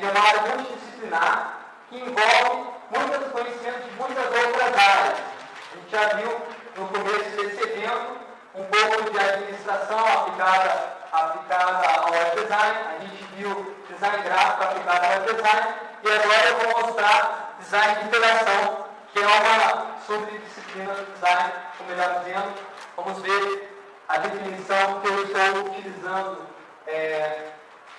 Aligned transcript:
ele 0.00 0.08
é 0.08 0.18
uma 0.18 0.28
área 0.28 0.56
multidisciplinar 0.56 1.58
que 1.90 1.96
envolve 1.96 2.70
muitos 2.90 3.32
conhecimentos 3.32 3.84
de 3.84 3.90
muitas 3.96 4.24
outras 4.24 4.78
áreas. 4.78 5.18
A 5.18 5.76
gente 5.76 5.90
já 5.90 6.08
viu 6.14 6.40
no 6.76 6.88
começo 6.88 7.30
desse 7.36 7.62
evento 7.62 8.16
um 8.54 8.64
pouco 8.64 9.10
de 9.10 9.18
administração 9.18 9.98
aplicada, 9.98 10.96
aplicada 11.12 11.88
ao 12.00 12.10
web 12.12 12.40
design, 12.40 12.78
a 12.96 12.98
gente 13.00 13.24
viu 13.36 13.76
design 13.90 14.22
gráfico 14.22 14.64
aplicado 14.64 15.04
ao 15.04 15.12
web 15.12 15.34
design, 15.34 15.74
e 16.02 16.10
agora 16.10 16.48
eu 16.48 16.58
vou 16.58 16.86
mostrar 16.86 17.56
design 17.60 17.94
de 17.96 18.06
interação, 18.06 18.86
que 19.12 19.18
é 19.18 19.26
uma 19.26 19.96
subdisciplina 20.06 20.94
do 20.94 21.12
design, 21.12 21.52
ou 21.78 21.86
melhor 21.86 22.20
dizendo, 22.20 22.54
vamos 22.96 23.18
ver 23.20 23.76
a 24.08 24.16
definição 24.16 25.00
que 25.00 25.08
eu 25.08 25.24
estou 25.24 25.66
utilizando 25.66 26.46
é, 26.86 27.50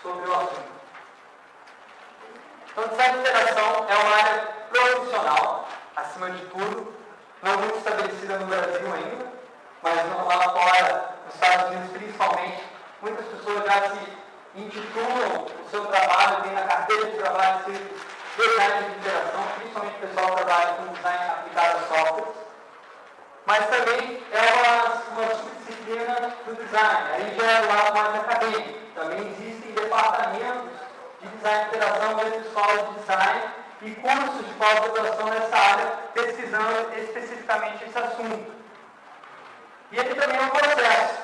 sobre 0.01 0.27
o 0.27 0.33
assunto. 0.33 0.70
Então, 2.71 2.87
design 2.87 3.13
de 3.13 3.19
interação 3.19 3.85
é 3.89 3.95
uma 3.95 4.15
área 4.15 4.47
profissional, 4.71 5.67
acima 5.95 6.31
de 6.31 6.45
tudo, 6.45 6.93
não 7.43 7.57
muito 7.57 7.77
estabelecida 7.79 8.39
no 8.39 8.45
Brasil 8.45 8.93
ainda, 8.93 9.25
mas 9.83 9.95
lá 9.95 10.49
fora, 10.51 11.15
nos 11.25 11.35
Estados 11.35 11.69
Unidos 11.71 11.91
principalmente, 11.91 12.63
muitas 13.01 13.25
pessoas 13.25 13.65
já 13.65 13.89
se 13.89 13.99
intitulam 14.55 15.47
o 15.65 15.69
seu 15.69 15.85
trabalho, 15.85 16.43
tem 16.43 16.53
na 16.53 16.61
carteira 16.61 17.05
de 17.07 17.17
trabalho 17.17 17.65
ser 17.65 17.95
design 18.37 18.83
de 18.83 18.99
interação, 18.99 19.43
principalmente 19.57 19.95
o 19.95 20.07
pessoal 20.07 20.27
que 20.27 20.43
trabalha 20.45 20.73
com 20.73 20.93
design 20.93 21.29
aplicado 21.29 21.77
a 21.77 21.95
softwares, 21.97 22.35
mas 23.45 23.65
também 23.67 24.23
é 24.31 24.53
uma, 24.53 25.23
uma 25.23 25.35
subdisciplina 25.35 26.33
do 26.45 26.55
design, 26.55 27.09
aí 27.11 27.35
já 27.37 27.51
é 27.51 27.61
o 27.63 27.67
lado 27.67 27.93
mais 27.93 28.15
acadêmico. 28.15 28.79
Também 28.95 29.19
existem 29.19 29.71
departamentos 29.71 30.80
de 31.21 31.27
design 31.27 31.69
de 31.69 31.75
interação 31.75 32.15
dentro 32.15 32.41
de 32.41 32.47
escolas 32.47 32.87
de 32.87 32.93
design 32.99 33.41
e 33.83 33.91
cursos 33.95 34.47
de 34.47 34.53
pós-graduação 34.53 35.25
nessa 35.27 35.55
área, 35.55 35.85
pesquisando 36.13 36.93
especificamente 36.97 37.83
esse 37.83 37.97
assunto. 37.97 38.51
E 39.91 39.99
aqui 39.99 40.15
também 40.15 40.37
é 40.37 40.41
um 40.41 40.49
processo, 40.49 41.19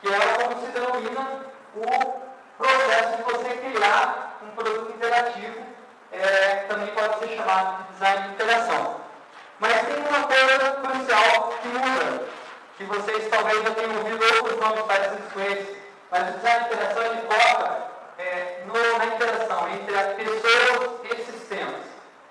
que 0.00 0.08
é 0.08 0.18
como 0.18 0.60
se 0.60 0.72
denomina 0.72 1.46
o 1.74 2.22
processo 2.58 3.16
de 3.16 3.22
você 3.22 3.54
criar 3.56 4.38
um 4.42 4.50
produto 4.50 4.92
interativo, 4.94 5.66
é, 6.12 6.66
também 6.68 6.88
pode 6.88 7.18
ser 7.18 7.36
chamado 7.36 7.82
de 7.82 7.92
design 7.92 8.22
de 8.22 8.34
interação. 8.34 9.00
Mas 9.58 9.86
tem 9.86 9.96
uma 9.96 10.22
coisa 10.24 10.72
crucial 10.82 11.54
que 11.62 11.68
muda, 11.68 12.24
que 12.76 12.84
vocês 12.84 13.28
talvez 13.30 13.62
já 13.62 13.70
tenham 13.70 13.96
ouvido 13.96 14.24
outros 14.36 14.60
nomes 14.60 14.82
parecidos 14.82 15.32
com 15.32 15.40
esse, 15.40 15.78
mas 16.10 16.28
o 16.28 16.32
design 16.38 16.60
de 16.60 16.74
interação 16.74 17.02
ele 17.04 17.22
foca 17.22 17.91
é, 18.22 18.62
no, 18.66 18.98
na 18.98 19.06
interação 19.06 19.68
entre 19.70 19.96
as 19.96 20.14
pessoas 20.14 21.00
e 21.04 21.32
sistemas. 21.32 21.82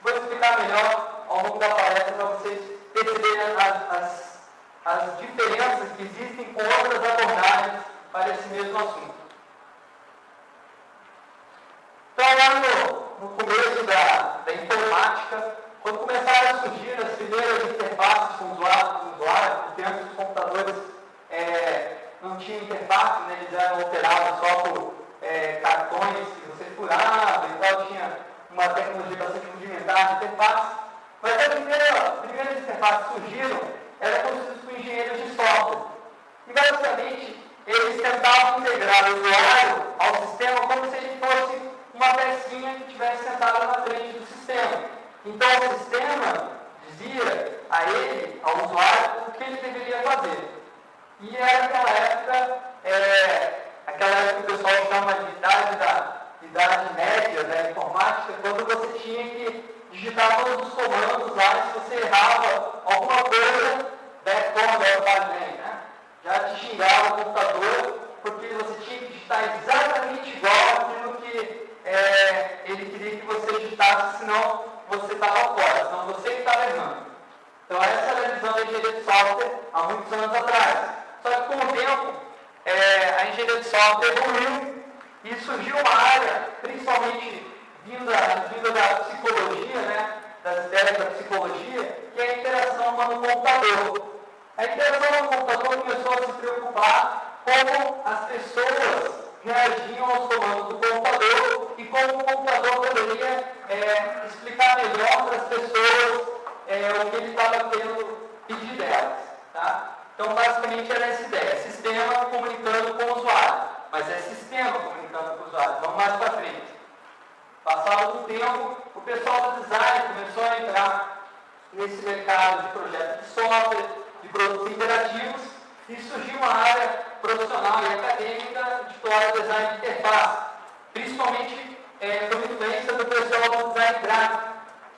Vou 0.02 0.14
explicar 0.14 0.60
melhor 0.62 1.26
ao 1.28 1.44
longo 1.44 1.60
da 1.60 1.70
palestra 1.70 2.14
para 2.14 2.26
vocês 2.26 2.60
perceberem 2.94 3.56
as, 3.58 3.98
as, 3.98 4.40
as 4.86 5.18
diferenças 5.20 5.90
que 5.98 6.04
existem 6.04 6.46
com 6.54 6.62
outras 6.62 7.04
abordagens 7.04 7.84
para 8.12 8.30
esse 8.30 8.48
mesmo 8.50 8.78
assunto. 8.78 9.22
Então, 12.14 12.26
lá 12.38 12.50
no, 12.60 13.28
no 13.28 13.36
começo 13.36 13.84
da, 13.84 14.42
da 14.46 14.54
informática, 14.54 15.58
quando 15.82 16.00
começaram 16.00 16.50
a 16.50 16.62
surgir 16.62 16.94
as 17.02 17.16
primeiras 17.16 17.61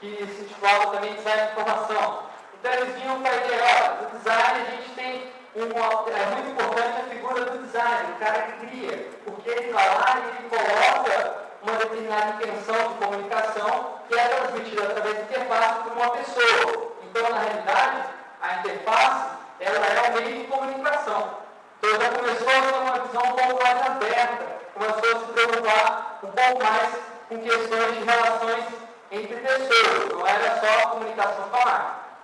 que 0.04 0.28
se 0.28 0.42
intitulava 0.42 0.88
também 0.88 1.14
design 1.14 1.42
de 1.44 1.52
informação. 1.54 2.24
Então 2.60 2.74
eles 2.74 2.96
vinham 2.96 3.22
para 3.22 3.32
a 3.32 3.36
ideia, 3.36 3.98
no 4.02 4.20
design 4.20 4.62
a 4.62 4.72
gente 4.72 4.90
tem 4.96 5.32
uma, 5.56 6.12
é 6.12 6.26
muito 6.26 6.50
importante 6.52 7.00
a 7.00 7.10
figura 7.10 7.46
do 7.46 7.64
design, 7.64 8.12
o 8.12 8.20
cara 8.20 8.42
que 8.42 8.68
cria, 8.68 9.10
porque 9.24 9.50
ele 9.50 9.72
vai 9.72 9.88
lá 9.88 10.18
e 10.20 10.28
ele 10.28 10.50
coloca 10.50 11.36
uma 11.62 11.78
determinada 11.78 12.32
intenção 12.32 12.76
de 12.76 13.06
comunicação 13.06 14.00
que 14.10 14.20
é 14.20 14.28
transmitida 14.28 14.84
através 14.84 15.16
da 15.16 15.22
interface 15.22 15.84
por 15.84 15.92
uma 15.94 16.10
pessoa. 16.12 16.94
Então, 17.04 17.30
na 17.30 17.40
realidade, 17.40 18.04
a 18.42 18.56
interface 18.56 19.26
ela 19.62 19.86
é 19.86 20.10
um 20.10 20.14
meio 20.16 20.40
de 20.40 20.48
comunicação. 20.48 21.38
Então, 21.78 22.02
já 22.02 22.10
começou 22.10 22.50
a 22.50 22.62
ter 22.62 22.78
uma 22.78 23.00
visão 23.00 23.22
um 23.22 23.36
pouco 23.36 23.64
mais 23.64 23.86
aberta, 23.86 24.46
começou 24.74 25.16
a 25.16 25.20
se 25.20 25.32
preocupar 25.32 26.20
um 26.24 26.32
pouco 26.32 26.64
mais 26.64 26.90
com 27.30 27.40
questões 27.40 27.98
de 27.98 28.04
relações 28.04 28.83
entre 29.14 29.36
pessoas, 29.36 30.10
não 30.10 30.26
era 30.28 30.60
só 30.60 30.90
comunicação 30.90 31.50
falar. 31.50 32.20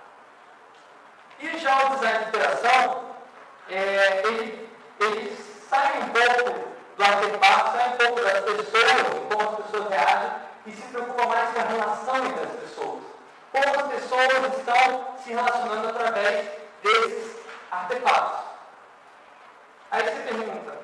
E 1.38 1.56
já 1.58 1.86
o 1.86 1.94
design 1.94 2.18
de 2.18 2.28
interação, 2.28 3.04
é, 3.68 4.22
ele, 4.26 4.68
ele 4.98 5.36
sai 5.68 6.00
um 6.00 6.08
pouco 6.08 6.68
do 6.96 7.04
artefato, 7.04 7.76
sai 7.76 7.88
um 7.88 7.96
pouco 7.96 8.20
das 8.20 8.40
pessoas, 8.40 9.02
como 9.32 9.50
as 9.50 9.64
pessoas 9.64 9.88
reagem, 9.88 10.30
e 10.66 10.72
se 10.72 10.82
preocupa 10.82 11.26
mais 11.26 11.50
com 11.50 11.60
a 11.60 11.62
relação 11.62 12.26
entre 12.26 12.44
as 12.44 12.52
pessoas. 12.56 13.02
Como 13.52 13.80
as 13.80 13.92
pessoas 13.94 14.58
estão 14.58 15.16
se 15.22 15.30
relacionando 15.30 15.88
através 15.88 16.48
desses 16.82 17.36
artefatos. 17.70 18.40
Aí 19.92 20.02
você 20.02 20.22
pergunta, 20.22 20.78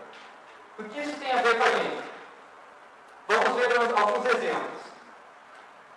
o 0.79 0.85
que 0.85 1.01
isso 1.01 1.17
tem 1.19 1.33
a 1.33 1.43
ver 1.43 1.59
com 1.59 1.65
a 1.65 1.71
gente? 1.71 2.03
Vamos 3.29 3.61
ver 3.61 3.99
alguns 3.99 4.27
exemplos. 4.27 4.76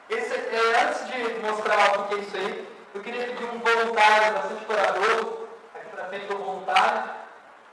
Esse, 0.10 0.34
é, 0.34 0.84
antes 0.84 1.08
de 1.08 1.40
mostrar 1.40 2.00
o 2.00 2.08
que 2.08 2.16
é 2.16 2.18
isso 2.18 2.36
aí, 2.36 2.68
eu 2.96 3.02
queria 3.02 3.28
pedir 3.28 3.46
um 3.46 3.60
voluntário 3.60 4.34
bastante 4.34 4.66
corajoso, 4.66 5.48
aqui 5.76 5.90
para 5.92 6.06
frente 6.06 6.26
do 6.26 6.38
voluntário. 6.38 7.12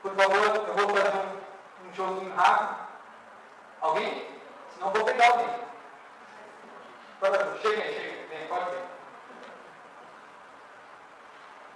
Por 0.03 0.15
favor, 0.15 0.35
eu 0.35 0.73
vou 0.75 0.95
fazer 0.95 1.17
um, 1.17 1.87
um 1.87 1.93
joguinho 1.95 2.35
rápido. 2.35 2.77
Alguém? 3.81 4.27
Senão 4.75 4.91
vou 4.91 5.03
pegar 5.03 5.31
alguém. 5.31 5.49
Chega, 7.19 7.81
chega, 7.81 8.27
vem, 8.29 8.47
pode 8.47 8.65
vir. 8.69 8.83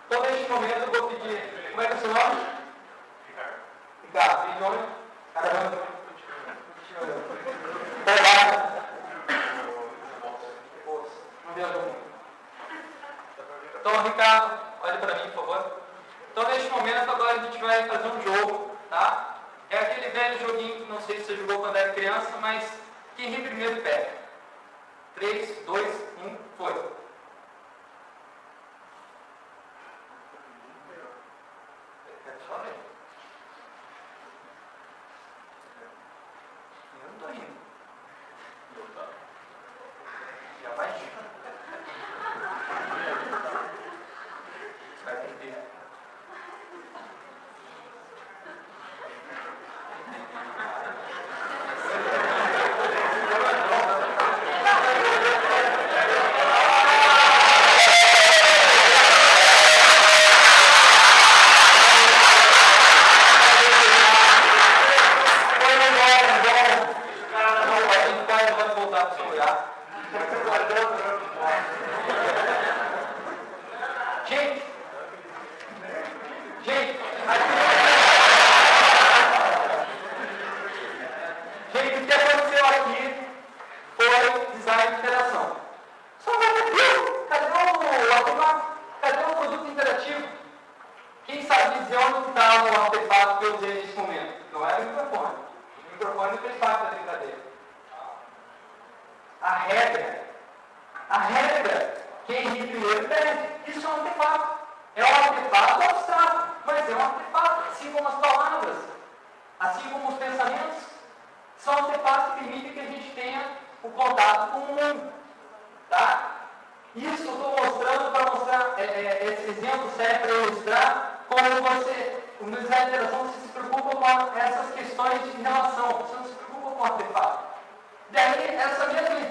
Então, 0.06 0.22
neste 0.22 0.52
momento, 0.52 0.94
eu 0.94 1.02
vou 1.02 1.10
pedir. 1.10 1.72
Como 1.72 1.81
é 1.81 1.88
que 1.88 1.94
é 1.94 1.96
o 1.96 2.00
seu 2.00 2.14
nome? 2.14 2.46
Ricardo. 3.28 3.56
Ricardo, 4.04 4.46
tem 4.46 4.62
nome? 4.62 4.88
Caramba. 5.34 5.78
Olá. 8.06 8.70
Então, 13.80 14.04
Ricardo, 14.04 14.60
olhe 14.84 14.98
para 14.98 15.16
mim, 15.16 15.31
por 15.31 15.46
favor. 15.46 15.81
Então, 16.31 16.44
neste 16.46 16.69
momento, 16.69 17.10
agora 17.10 17.40
a 17.40 17.44
gente 17.44 17.58
vai 17.60 17.88
fazer 17.88 18.08
um 18.08 18.22
jogo, 18.22 18.78
tá? 18.90 19.38
É 19.69 19.78
aquele 19.78 20.10
velho 20.10 20.40
joguinho 20.40 20.75
que 20.78 20.92
não 20.92 21.02
sei 21.02 21.18
se 21.18 21.25
você 21.25 21.38
jogou 21.38 21.60
quando 21.60 21.75
era 21.75 21.94
criança, 21.94 22.31
mas 22.40 22.63
quem 23.16 23.30
ri 23.30 23.42
primeiro 23.42 23.81
pega. 23.81 24.10
3, 25.16 25.66
2, 25.66 25.96
1, 26.25 26.38
foi. 26.58 27.00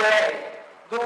Mizerre, 0.00 0.36
do, 0.88 0.98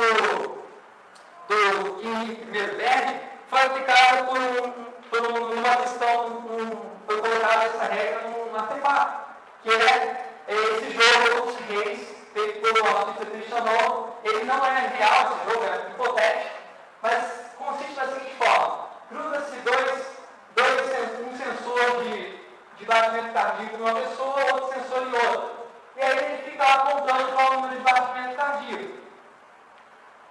do 1.48 2.00
Henrique 2.00 2.44
Mizerre, 2.44 3.20
foi 3.50 3.62
aplicado 3.62 4.26
por, 4.26 4.38
um, 4.38 4.70
por 5.10 5.52
uma 5.52 5.76
questão, 5.76 6.26
um, 6.28 6.90
foi 7.04 7.20
colocada 7.20 7.64
essa 7.64 7.84
regra 7.86 8.20
no 8.28 8.56
artefato, 8.56 9.34
que 9.64 9.70
é, 9.70 10.30
é 10.46 10.54
esse 10.54 10.92
jogo 10.92 11.46
dos 11.46 11.56
reis, 11.66 12.08
feito 12.32 12.60
pelo 12.60 12.86
Alcista 12.86 13.26
Cristiano, 13.26 14.14
ele 14.22 14.44
não 14.44 14.64
é 14.64 14.92
real, 14.96 15.38
esse 15.42 15.52
jogo 15.52 15.64
é 15.64 15.90
hipotético, 15.90 16.54
mas 17.02 17.24
consiste 17.58 17.94
da 17.94 18.06
seguinte 18.06 18.34
forma, 18.36 18.88
cruza-se 19.08 19.56
dois, 19.56 20.06
dois, 20.54 20.80
um 21.20 21.36
sensor 21.36 22.04
de, 22.04 22.38
de 22.78 22.84
batimento 22.84 23.32
cardíaco 23.32 23.76
numa 23.76 23.94
pessoa, 23.94 24.52
outro 24.52 24.80
sensor 24.80 25.02
em 25.02 25.14
outra. 25.14 25.53
E 25.96 26.02
aí 26.02 26.18
ele 26.18 26.50
fica 26.50 26.64
apontando 26.64 27.04
contando 27.04 27.32
qual 27.34 27.50
o 27.50 27.54
número 27.54 27.76
de 27.76 27.82
batimentos 27.82 28.36
cardíacos. 28.36 29.00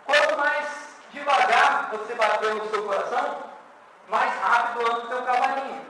Quanto 0.06 0.38
mais 0.38 0.98
devagar 1.12 1.90
você 1.92 2.16
bater 2.16 2.56
no 2.56 2.70
seu 2.70 2.84
coração, 2.84 3.44
mais 4.10 4.34
rápido 4.40 4.82
anda 4.82 5.06
o 5.06 5.08
seu 5.08 5.22
cavalinho. 5.22 5.86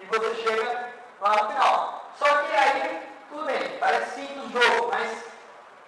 E 0.00 0.04
você 0.06 0.34
chega 0.34 0.92
lá 1.20 1.42
no 1.42 1.48
final. 1.50 2.10
Só 2.16 2.26
que 2.26 2.56
aí, 2.56 3.08
tudo 3.30 3.46
bem, 3.46 3.78
parece 3.78 4.20
simples 4.20 4.50
jogo, 4.50 4.90
mas 4.92 5.24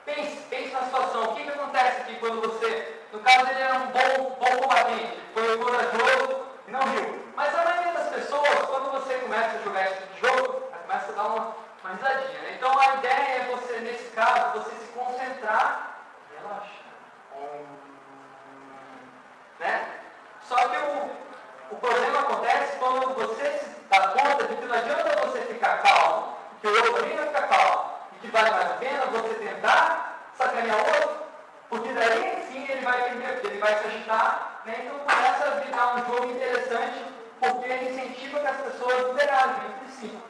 pense, 0.04 0.36
pense 0.48 0.72
na 0.72 0.82
situação. 0.82 1.24
O 1.24 1.34
que, 1.34 1.42
que 1.42 1.50
acontece 1.50 2.00
aqui 2.02 2.16
quando 2.16 2.40
você, 2.40 3.00
no 3.12 3.20
caso 3.20 3.50
ele 3.50 3.60
era 3.60 3.74
um 3.74 3.86
bom, 3.88 4.36
bom 4.40 4.62
combatente, 4.62 5.20
foi 5.34 5.58
corajoso 5.58 6.46
e 6.66 6.70
não 6.70 6.80
riu. 6.80 7.26
Mas 7.36 7.54
a 7.54 7.64
maioria 7.64 7.92
das 7.92 8.08
pessoas, 8.08 8.58
quando 8.66 8.92
você 8.92 9.14
começa 9.18 9.58
a 9.58 9.62
jogar 9.62 9.84
esse 9.84 10.02
tipo 10.02 10.26
jogo, 10.26 10.60
começa 10.86 11.12
a 11.12 11.14
dar 11.14 11.24
uma 11.24 11.65
mais. 11.86 12.00
Né? 12.00 12.54
Então 12.56 12.78
a 12.78 12.94
ideia 12.96 13.12
é 13.12 13.48
você, 13.50 13.78
nesse 13.80 14.10
caso, 14.10 14.58
você 14.58 14.70
se 14.70 14.92
concentrar 14.92 16.00
relaxa. 16.36 16.70
Né? 19.60 19.88
Só 20.42 20.56
que 20.56 20.76
o, 20.76 21.10
o 21.72 21.76
problema 21.76 22.20
acontece 22.20 22.78
quando 22.78 23.14
você 23.14 23.58
se 23.58 23.70
dá 23.88 24.08
conta 24.08 24.44
de 24.44 24.56
que 24.56 24.64
não 24.64 24.74
adianta 24.74 25.26
você 25.26 25.40
ficar 25.42 25.82
calmo, 25.82 26.36
que 26.60 26.66
o 26.66 26.74
outro 26.74 26.94
também 26.94 27.16
vai 27.16 27.26
ficar 27.26 27.48
calmo, 27.48 27.90
e 28.12 28.18
que 28.18 28.28
vale 28.28 28.50
mais 28.50 28.70
a 28.70 28.74
pena 28.74 29.06
você 29.06 29.34
tentar 29.34 30.20
sacanear 30.36 30.76
o 30.76 30.86
outro, 30.86 31.26
porque 31.68 31.92
daí 31.92 32.46
sim 32.50 32.66
ele 32.68 32.84
vai 32.84 33.02
perder, 33.02 33.44
ele 33.44 33.58
vai 33.58 33.78
se 33.78 33.86
agitar, 33.86 34.60
né? 34.64 34.82
então 34.84 34.98
começa 34.98 35.44
a 35.44 35.50
virar 35.60 35.94
um 35.96 36.06
jogo 36.06 36.30
interessante, 36.30 37.04
porque 37.40 37.68
ele 37.68 37.90
incentiva 37.90 38.40
que 38.40 38.46
as 38.46 38.56
pessoas 38.56 39.08
liberarem 39.08 39.54
né? 39.54 39.74
entre 39.82 39.92
si 39.92 40.25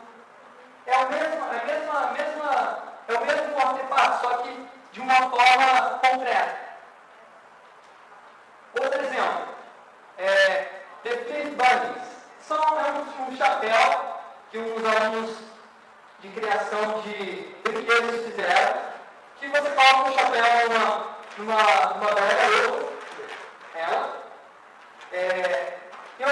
é, 0.86 0.96
o 0.98 1.08
mesmo, 1.10 1.44
a 1.44 1.64
mesma, 1.64 2.00
é 2.00 2.22
mesma, 2.22 2.78
é 3.08 3.14
o 3.14 3.24
mesmo 3.24 3.58
artefato, 3.58 4.20
só 4.20 4.36
que 4.38 4.68
de 4.92 5.00
uma 5.00 5.14
forma 5.14 5.98
concreta. 5.98 6.56
Outro 8.80 9.00
exemplo, 9.00 9.48
é, 10.18 10.66
defeito 11.02 11.56
bunnies. 11.56 12.06
São 12.40 12.56
é 12.56 12.92
um, 12.92 13.36
chapéu 13.36 14.20
que 14.50 14.58
uns 14.58 14.84
alunos 14.84 15.36
de 16.20 16.28
criação 16.28 17.00
de 17.00 17.54
brinquedos 17.64 18.24
fizeram, 18.24 18.78
que 19.40 19.48
você 19.48 19.70
coloca 19.70 19.96
o 19.96 20.12
um 20.12 20.14
chapéu 20.14 20.68
numa, 20.68 21.16
numa, 21.38 21.94
numa 21.94 22.14
gaiola, 22.14 22.92
ela, 23.74 24.22
é, 25.12 25.78
e 26.18 26.22
eu 26.22 26.28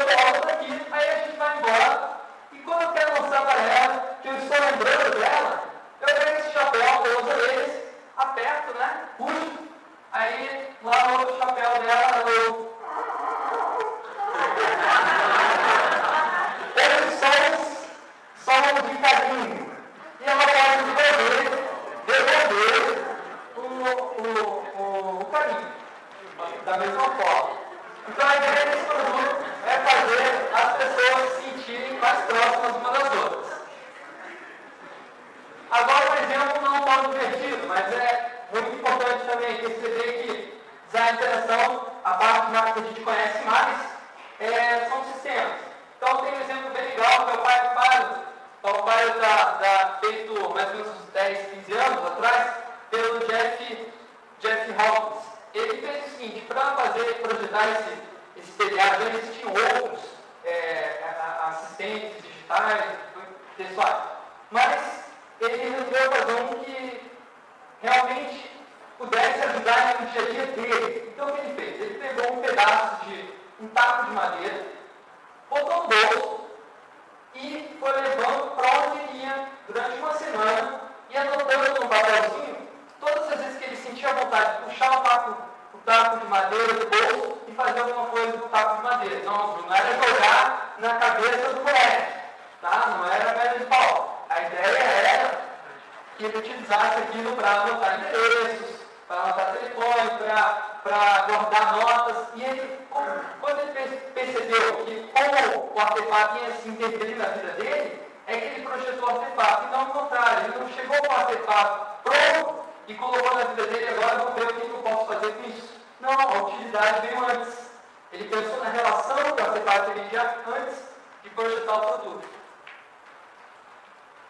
ia 106.39 106.53
se 106.53 106.69
interferir 106.69 107.17
na 107.17 107.27
vida 107.27 107.53
dele, 107.53 108.03
é 108.27 108.37
que 108.37 108.45
ele 108.47 108.67
projetou 108.67 109.09
artefato. 109.09 109.67
E 109.67 109.71
não 109.71 109.81
ao 109.81 109.87
contrário, 109.87 110.45
ele 110.45 110.59
não 110.59 110.69
chegou 110.73 110.97
com 110.97 111.13
o 111.13 111.17
artefato 111.17 111.87
pronto 112.03 112.65
e 112.87 112.95
colocou 112.95 113.35
na 113.35 113.45
vida 113.45 113.67
dele, 113.67 113.89
agora 113.89 114.19
vou 114.19 114.33
ver 114.33 114.45
o 114.45 114.55
que 114.55 114.71
eu 114.71 114.79
posso 114.79 115.07
fazer 115.07 115.33
com 115.33 115.49
isso. 115.49 115.75
Não, 116.01 116.13
a 116.13 116.43
utilidade 116.43 117.07
veio 117.07 117.25
antes. 117.25 117.71
Ele 118.13 118.25
pensou 118.29 118.59
na 118.63 118.71
relação 118.71 119.17
que 119.17 119.43
o 119.43 119.47
artefato 119.47 119.91
teria 119.91 120.37
antes 120.47 120.79
de 121.23 121.31
projetar 121.31 121.75
o 121.75 121.81
produto. 121.81 122.29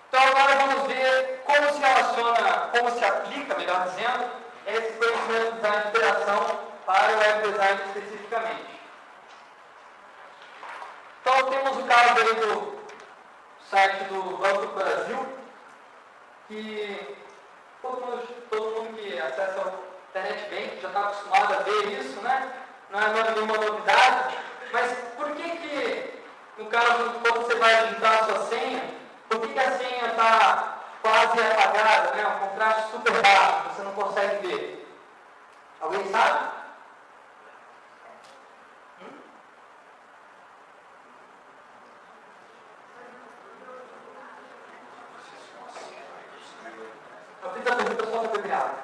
Então 0.09 0.23
agora 0.23 0.55
vamos 0.57 0.87
ver 0.87 1.43
como 1.45 1.73
se 1.73 1.79
relaciona, 1.81 2.69
como 2.71 2.91
se 2.91 3.05
aplica, 3.05 3.55
melhor 3.57 3.89
dizendo, 3.89 4.31
esse 4.67 4.93
conhecimento 4.93 5.61
de 5.61 5.89
interação 5.89 6.61
para 6.87 7.13
o 7.13 7.19
web 7.19 7.51
design 7.51 7.81
especificamente. 7.87 8.81
Então 11.25 11.51
temos 11.51 11.79
o 11.79 11.83
caso 11.85 12.21
aí 12.21 12.35
do 12.35 12.79
site 13.71 14.05
do 14.05 14.37
Banco 14.37 14.67
do 14.67 14.75
Brasil, 14.75 15.27
que 16.49 17.17
todo 17.81 18.05
mundo, 18.05 18.29
todo 18.51 18.83
mundo 18.83 18.95
que 18.99 19.19
acessa 19.19 19.61
a 19.61 20.19
internet 20.19 20.51
bem 20.51 20.79
já 20.83 20.89
está 20.89 21.01
acostumado 21.01 21.55
a 21.55 21.63
ver 21.63 21.99
isso, 21.99 22.21
né? 22.21 22.53
Não 22.91 23.01
é 23.01 23.31
nenhuma 23.31 23.57
novidade, 23.57 24.37
mas 24.71 24.93
por 25.17 25.31
que 25.31 25.51
que, 25.57 26.23
no 26.59 26.67
caso, 26.67 27.15
quando 27.23 27.47
você 27.47 27.55
vai 27.55 27.87
digitar 27.87 28.21
a 28.21 28.25
sua 28.25 28.47
senha, 28.47 28.85
por 29.29 29.41
que, 29.41 29.49
que 29.49 29.59
a 29.59 29.79
senha 29.79 30.07
está 30.09 30.79
quase 31.01 31.41
apagada, 31.41 32.15
né? 32.15 32.27
um 32.27 32.49
contraste 32.49 32.91
super 32.91 33.13
baixo, 33.23 33.71
você 33.71 33.83
não 33.83 33.93
consegue 33.93 34.47
ver? 34.47 34.87
Alguém 35.81 36.11
sabe? 36.11 36.51
Hum? 39.03 39.25
Eu 47.43 47.51
fiz 47.51 47.67
a 47.67 47.77
pergunta 47.77 48.07
só 48.11 48.19
para 48.19 48.29
terminar. 48.29 48.75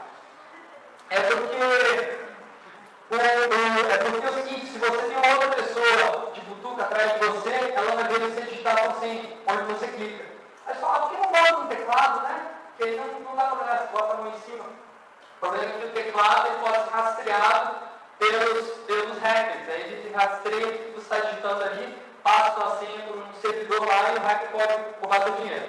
É 1.09 1.21
porque, 1.23 1.57
o, 1.57 3.17
o, 3.17 3.21
é 3.21 3.99
porque 3.99 4.27
é 4.27 4.31
o 4.31 4.35
seguinte, 4.35 4.67
se 4.67 4.79
você 4.79 5.03
tem 5.09 5.17
uma 5.17 5.35
outra 5.35 5.49
pessoa 5.51 6.31
de 6.35 6.41
butuca 6.43 6.83
atrás 6.83 7.15
de 7.15 7.27
você, 7.27 7.73
ela 7.75 7.97
vai 7.97 8.05
ver 8.05 8.21
você 8.21 8.43
digitar 8.43 8.95
sem 9.01 9.39
onde 9.47 9.63
você 9.73 9.89
clica. 9.89 10.25
Aí 10.67 10.75
você 10.75 10.81
fala, 10.81 11.01
por 11.01 11.11
que 11.11 11.17
não 11.17 11.33
bota 11.33 11.53
no 11.53 11.69
teclado, 11.69 12.23
né? 12.23 12.47
Porque 12.77 12.91
não, 12.93 13.21
não 13.21 13.35
dá 13.35 13.45
para 13.45 13.65
olhar, 13.65 13.79
você 13.79 13.89
bota 13.93 14.13
a 14.13 14.17
mão 14.19 14.29
em 14.29 14.41
cima. 14.41 14.65
O 14.65 15.41
problema 15.41 15.73
é 15.73 15.79
que 15.79 15.87
o 15.87 15.91
teclado 15.91 16.47
ele 16.47 16.59
pode 16.59 16.85
ser 16.85 16.91
rastreado 16.91 17.77
pelos, 18.19 18.69
pelos 18.87 19.19
hackers. 19.19 19.69
Aí 19.69 19.83
ele 19.83 20.15
rastreia 20.15 20.67
o 20.67 20.73
que 20.73 20.91
você 20.93 21.01
está 21.01 21.19
digitando 21.19 21.65
ali, 21.65 21.99
passa 22.23 22.55
sua 22.55 22.77
senha 22.79 23.03
por 23.07 23.17
um 23.17 23.35
servidor 23.41 23.87
lá 23.87 24.13
e 24.13 24.17
o 24.17 24.21
hacker 24.21 24.51
pode 24.51 24.81
roubar 25.01 25.23
seu 25.23 25.33
dinheiro. 25.33 25.69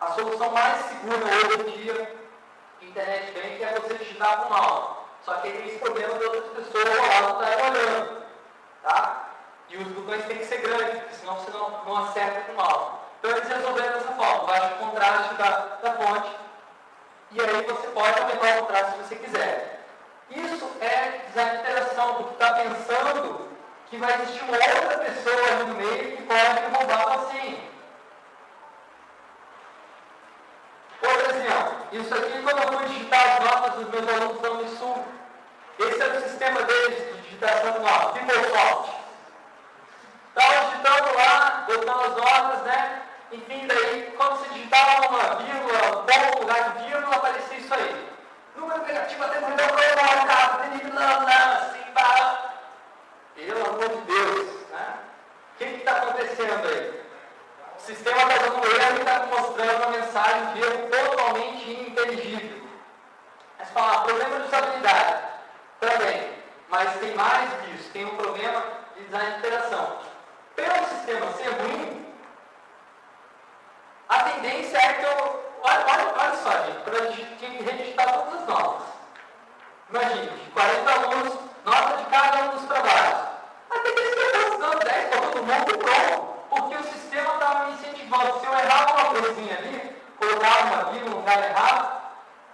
A 0.00 0.10
solução 0.12 0.50
mais 0.52 0.86
segura 0.86 1.18
hoje 1.18 1.60
em 1.60 1.82
dia, 1.82 2.24
internet 2.80 3.32
bank, 3.32 3.62
é 3.62 3.80
você 3.80 3.94
digitar 3.94 4.42
com 4.42 4.54
mouse. 4.54 4.96
Só 5.24 5.34
que 5.34 5.50
tem 5.50 5.66
esse 5.66 5.78
problema 5.78 6.18
de 6.18 6.24
outras 6.24 6.44
pessoas 6.66 6.96
lá 6.96 7.20
não 7.22 7.40
estarem 7.40 7.70
olhando. 7.70 8.22
Tá? 8.82 9.28
E 9.70 9.76
os 9.76 9.88
botões 9.88 10.24
têm 10.26 10.38
que 10.38 10.44
ser 10.44 10.58
grandes, 10.58 11.00
porque 11.00 11.14
senão 11.16 11.34
você 11.36 11.50
não, 11.50 11.84
não 11.84 11.96
acerta 12.04 12.40
com 12.42 12.52
o 12.52 12.56
mouse. 12.56 12.92
Então 13.18 13.30
eles 13.30 13.48
resolveram 13.48 13.92
dessa 13.94 14.12
forma, 14.12 14.44
baixa 14.44 14.74
o 14.74 14.78
contraste 14.78 15.32
da, 15.44 15.90
da 15.90 15.92
fonte, 15.92 16.30
e 17.32 17.40
aí 17.40 17.62
você 17.64 17.86
pode 17.88 18.20
aumentar 18.20 18.56
o 18.56 18.60
contraste 18.60 18.92
se 18.92 18.98
você 18.98 19.16
quiser. 19.16 19.84
Isso 20.30 20.70
é 20.80 21.20
design 21.26 21.50
de 21.50 21.58
interação, 21.58 22.14
porque 22.14 22.32
está 22.32 22.54
pensando 22.54 23.48
que 23.86 23.96
vai 23.98 24.14
existir 24.14 24.42
uma 24.44 24.56
outra 24.56 24.98
pessoa 24.98 25.46
ali 25.48 25.64
no 25.64 25.74
meio 25.74 26.16
que 26.16 26.22
pode 26.22 26.76
roubar 26.76 27.12
a 27.12 27.30
senha. 27.30 27.58
Outro 31.02 31.30
exemplo, 31.30 31.76
isso 31.92 32.14
aqui 32.14 32.42
quando 32.42 32.62
eu 32.62 32.78
fui 32.78 32.86
digitar 32.86 33.36
as 33.36 33.44
notas 33.44 33.74
dos 33.74 33.88
meus 33.90 34.08
alunos 34.08 34.40
da 34.40 34.50
Unisul, 34.52 35.04
esse 35.78 36.02
é 36.02 36.06
o 36.06 36.22
sistema 36.22 36.62
deles 36.62 37.14
de 37.14 37.22
digitação 37.22 37.80
notas, 37.80 38.22
PeopleSoft. 38.22 38.94
Estava 40.28 40.64
digitando 40.66 41.14
lá, 41.14 41.64
botando 41.66 42.00
as 42.00 42.16
notas, 42.16 42.62
né? 42.62 43.02
Enfim, 43.34 43.66
daí, 43.66 44.14
quando 44.16 44.38
você 44.38 44.48
digitava 44.50 45.08
uma 45.08 45.34
vírgula, 45.34 45.98
um 45.98 46.06
ponto, 46.06 46.38
lugar 46.38 46.70
de 46.70 46.84
vírgula, 46.84 47.16
aparecia 47.16 47.58
isso 47.58 47.74
aí. 47.74 48.08
Número 48.54 48.82
negativo 48.86 49.24
até 49.24 49.40
morreu 49.40 49.56
para 49.56 50.26
casa, 50.26 51.58
assim, 51.58 51.92
para. 51.92 52.54
Pelo 53.34 53.70
amor 53.70 53.88
de 53.88 54.00
Deus, 54.02 54.46
né? 54.70 54.98
O 55.52 55.58
que 55.58 55.64
está 55.64 55.96
acontecendo 55.96 56.68
aí? 56.68 57.02
O 57.76 57.80
sistema 57.80 58.22
está 58.22 58.36
dando 58.36 58.66
erro 58.66 58.96
e 58.96 59.00
está 59.00 59.26
mostrando 59.26 59.76
uma 59.78 59.88
mensagem 59.88 60.52
de 60.52 60.60
erro 60.62 60.88
totalmente 60.88 61.70
ininteligível. 61.70 62.68
Mas 63.58 63.70
fala, 63.70 64.04
problema 64.04 64.38
de 64.38 64.46
usabilidade. 64.46 65.22
Também. 65.80 66.32
Mas 66.68 67.00
tem 67.00 67.14
mais 67.16 67.50
disso, 67.64 67.90
tem 67.92 68.04
um 68.04 68.16
problema 68.16 68.62
de 68.96 69.02
design 69.02 69.32
de 69.32 69.38
interação. 69.38 69.98
Pelo 70.54 70.86
sistema 70.86 71.32
ser 71.32 71.48
ruim, 71.48 72.03
a 74.08 74.22
tendência 74.24 74.76
é 74.76 74.92
que 74.94 75.04
eu. 75.04 75.44
Olha, 75.62 75.84
olha, 75.86 76.14
olha 76.18 76.36
só, 76.36 76.50
gente, 76.66 76.80
para 76.80 76.98
a 76.98 77.10
gente 77.10 77.36
tinha 77.36 77.50
que 77.50 77.62
redigitar 77.62 78.12
todas 78.12 78.42
as 78.42 78.46
notas. 78.46 78.86
Imagine, 79.88 80.26
de 80.26 80.50
40 80.50 80.90
alunos, 80.92 81.38
nota 81.64 81.96
de 81.96 82.04
cada 82.10 82.42
um 82.42 82.48
dos 82.48 82.66
trabalhos. 82.66 83.18
Até 83.70 83.90
que 83.92 84.00
eles 84.00 84.34
estão 84.34 84.58
dando 84.58 84.84
10 84.84 85.08
para 85.08 85.20
todo 85.20 85.42
mundo, 85.42 85.78
pronto. 85.78 86.34
Porque 86.50 86.76
o 86.76 86.84
sistema 86.84 87.34
estava 87.34 87.64
me 87.64 87.72
incentivando. 87.72 88.40
Se 88.40 88.46
eu 88.46 88.52
errar 88.52 88.94
uma 88.94 89.04
coisinha 89.20 89.58
ali, 89.58 89.96
colocar 90.18 90.64
uma 90.64 90.84
vírgula 90.92 91.10
no 91.10 91.16
lugar 91.16 91.42
errado, 91.42 92.02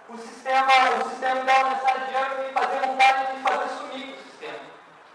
o 0.08 0.18
sistema, 0.18 0.72
o 1.04 1.10
sistema 1.10 1.34
me 1.34 1.46
dá 1.46 1.58
uma 1.58 1.70
mensagem 1.70 2.06
de 2.06 2.42
me 2.42 2.52
fazer 2.52 2.86
vontade 2.86 3.34
de 3.34 3.42
fazer 3.42 3.68
sumir 3.76 4.14
o 4.14 4.22
sistema. 4.30 4.58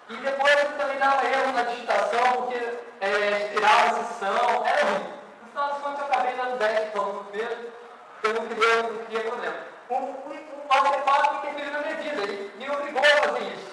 E 0.10 0.16
depois 0.18 0.56
também 0.78 0.98
dava 0.98 1.26
erro 1.26 1.52
na 1.54 1.64
digitação, 1.64 2.32
porque 2.34 2.78
é, 3.00 3.52
tirava 3.54 3.86
a 3.88 4.04
sessão, 4.04 4.66
era 4.66 4.84
ruim 4.84 5.15
das 5.56 5.78
contas 5.78 6.00
eu 6.00 6.06
acabei 6.06 6.34
dando 6.36 6.58
10 6.58 6.90
pontos 6.90 7.32
mesmo, 7.32 7.72
porque 8.12 8.28
eu 8.28 8.34
não 8.34 8.46
queria, 8.48 8.84
não 8.84 8.98
queria 9.06 9.22
problema. 9.22 9.56
O, 9.88 9.96
o, 9.96 10.36
o 10.68 10.74
artefato 10.74 11.36
interferiu 11.38 11.72
na 11.72 11.80
minha 11.80 11.96
vida, 11.96 12.24
ele 12.24 12.52
me 12.58 12.70
obrigou 12.70 13.02
a 13.02 13.06
fazer 13.06 13.44
isso. 13.44 13.72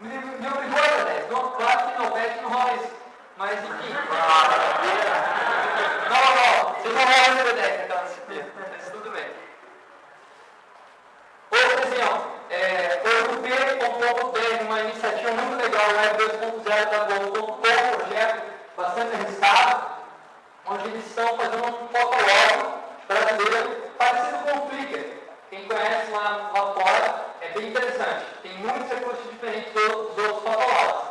Me, 0.00 0.08
me 0.08 0.48
obrigou 0.48 0.78
a 0.78 0.82
fazer 0.82 1.18
isso. 1.18 1.28
Não, 1.30 1.50
claro 1.50 1.78
que 1.78 2.02
no 2.02 2.10
PET 2.12 2.40
não 2.40 2.48
rola 2.50 2.72
isso. 2.74 2.90
Mas 3.36 3.52
enfim. 3.52 3.68
não, 6.08 6.34
não, 6.34 6.72
vocês 6.74 6.94
não 6.94 7.04
rolam 7.04 7.34
no 7.34 7.44
BDEC 7.52 7.82
aquela 7.82 8.04
disciplina. 8.04 8.46
Mas 8.56 8.88
tudo 8.90 9.10
bem. 9.10 9.30
Outro 11.50 11.82
exemplo, 11.82 12.32
é, 12.50 13.02
o 13.04 13.08
uma 14.64 14.80
iniciativa 14.80 15.30
muito 15.32 15.62
legal, 15.62 15.90
o 15.90 15.96
Web 15.96 16.24
2.0 16.24 16.90
da 16.90 17.04
Globo, 17.04 17.52
um 17.52 17.56
projeto 17.96 18.42
bastante 18.76 19.14
arriscado 19.14 19.87
onde 20.70 20.88
eles 20.88 21.06
estão 21.06 21.36
fazendo 21.36 21.66
um 21.66 21.88
fotolog 21.88 22.74
brasileiro 23.06 23.92
parecido 23.96 24.38
com 24.38 24.58
o 24.58 24.68
Flickr. 24.68 25.16
Quem 25.50 25.66
conhece 25.66 26.10
lá, 26.10 26.50
lá 26.54 26.72
fora 26.74 27.24
é 27.40 27.48
bem 27.48 27.68
interessante. 27.68 28.26
Tem 28.42 28.52
muitos 28.58 28.88
recursos 28.90 29.30
diferentes 29.30 29.72
dos, 29.72 30.14
dos 30.14 30.24
outros 30.24 30.42
fotologs. 30.42 31.08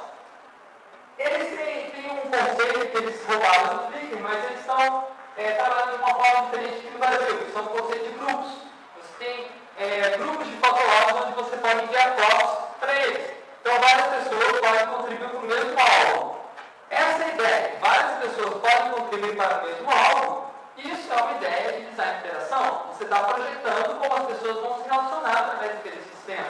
Eles 1.17 1.57
têm, 1.57 1.89
têm, 1.89 2.11
um 2.11 2.29
conceito 2.29 2.91
que 2.91 2.97
eles 2.97 3.25
roubaram 3.25 3.77
do 3.77 3.91
Flickr, 3.91 4.19
mas 4.21 4.45
eles 4.45 4.59
estão 4.59 5.07
é, 5.37 5.51
trabalhando 5.51 5.91
de 5.91 5.97
uma 5.97 6.13
forma 6.13 6.49
diferente 6.49 6.77
aqui 6.77 6.89
no 6.91 6.99
Brasil, 6.99 7.37
que 7.39 7.51
são 7.51 7.63
o 7.63 7.69
conceito 7.69 8.03
de 8.03 8.17
grupos. 8.19 8.51
Você 8.95 9.25
tem 9.25 9.51
é, 9.79 10.17
grupos 10.17 10.47
de 10.47 10.53
fotologs 10.57 11.25
onde 11.25 11.33
você 11.33 11.57
pode 11.57 11.83
enviar 11.83 12.15
fotos 12.15 12.57
para 12.79 12.93
eles. 12.93 13.31
Então 13.61 13.79
várias 13.79 14.05
pessoas 14.05 14.59
podem 14.59 14.87
contribuir 14.87 15.29
para 15.29 15.39
o 15.39 15.41
mesmo 15.41 15.79
alvo. 15.79 16.26
Essa 16.89 17.27
ideia, 17.27 17.77
várias 17.82 18.17
pessoas 18.20 18.62
podem 18.62 18.91
contribuir 18.91 19.36
para 19.36 19.58
o 19.60 19.67
mesmo 19.67 19.89
alvo, 19.91 20.48
isso 20.77 21.12
é 21.12 21.15
uma 21.15 21.32
ideia 21.34 21.74
de 21.74 21.86
design 21.88 22.13
de 22.13 22.27
interação. 22.27 22.86
Você 22.88 23.03
está 23.03 23.24
projetando 23.24 24.00
como 24.00 24.13
as 24.13 24.25
pessoas 24.27 24.58
vão 24.62 24.84
se 24.84 24.89
relacionar 24.89 25.38
através 25.38 25.74
daquele 25.74 26.01
sistema. 26.03 26.48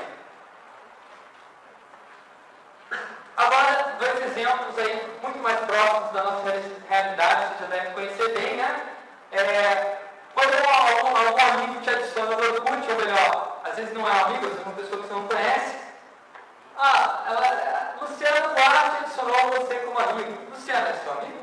Agora, 3.37 3.95
dois 3.99 4.21
exemplos 4.25 4.77
aí 4.79 5.19
muito 5.21 5.39
mais 5.39 5.59
próximos 5.59 6.11
da 6.11 6.23
nossa 6.23 6.53
realidade, 6.89 7.53
você 7.53 7.63
já 7.63 7.69
deve 7.69 7.93
conhecer 7.93 8.33
bem, 8.33 8.57
né? 8.57 8.85
É, 9.31 9.97
quando 10.33 10.53
é 10.53 10.67
algum, 10.67 11.15
algum 11.15 11.53
amigo 11.53 11.81
te 11.81 11.89
adiciona 11.89 12.35
no 12.35 12.53
Orkut, 12.53 12.91
ou 12.91 12.97
melhor, 12.97 13.61
às 13.63 13.75
vezes 13.75 13.93
não 13.93 14.07
é 14.07 14.11
um 14.11 14.25
amigo, 14.25 14.45
às 14.45 14.51
vezes 14.53 14.59
é 14.59 14.69
uma 14.69 14.75
pessoa 14.75 15.01
que 15.01 15.07
você 15.07 15.13
não 15.13 15.27
conhece, 15.27 15.75
ah, 16.79 17.23
ela, 17.25 17.95
Luciano 18.01 18.53
Duarte 18.53 18.97
adicionou 19.03 19.51
você 19.51 19.75
como 19.79 19.99
amigo. 19.99 20.51
Luciano 20.51 20.87
é 20.87 20.93
seu 20.93 21.11
amigo? 21.13 21.39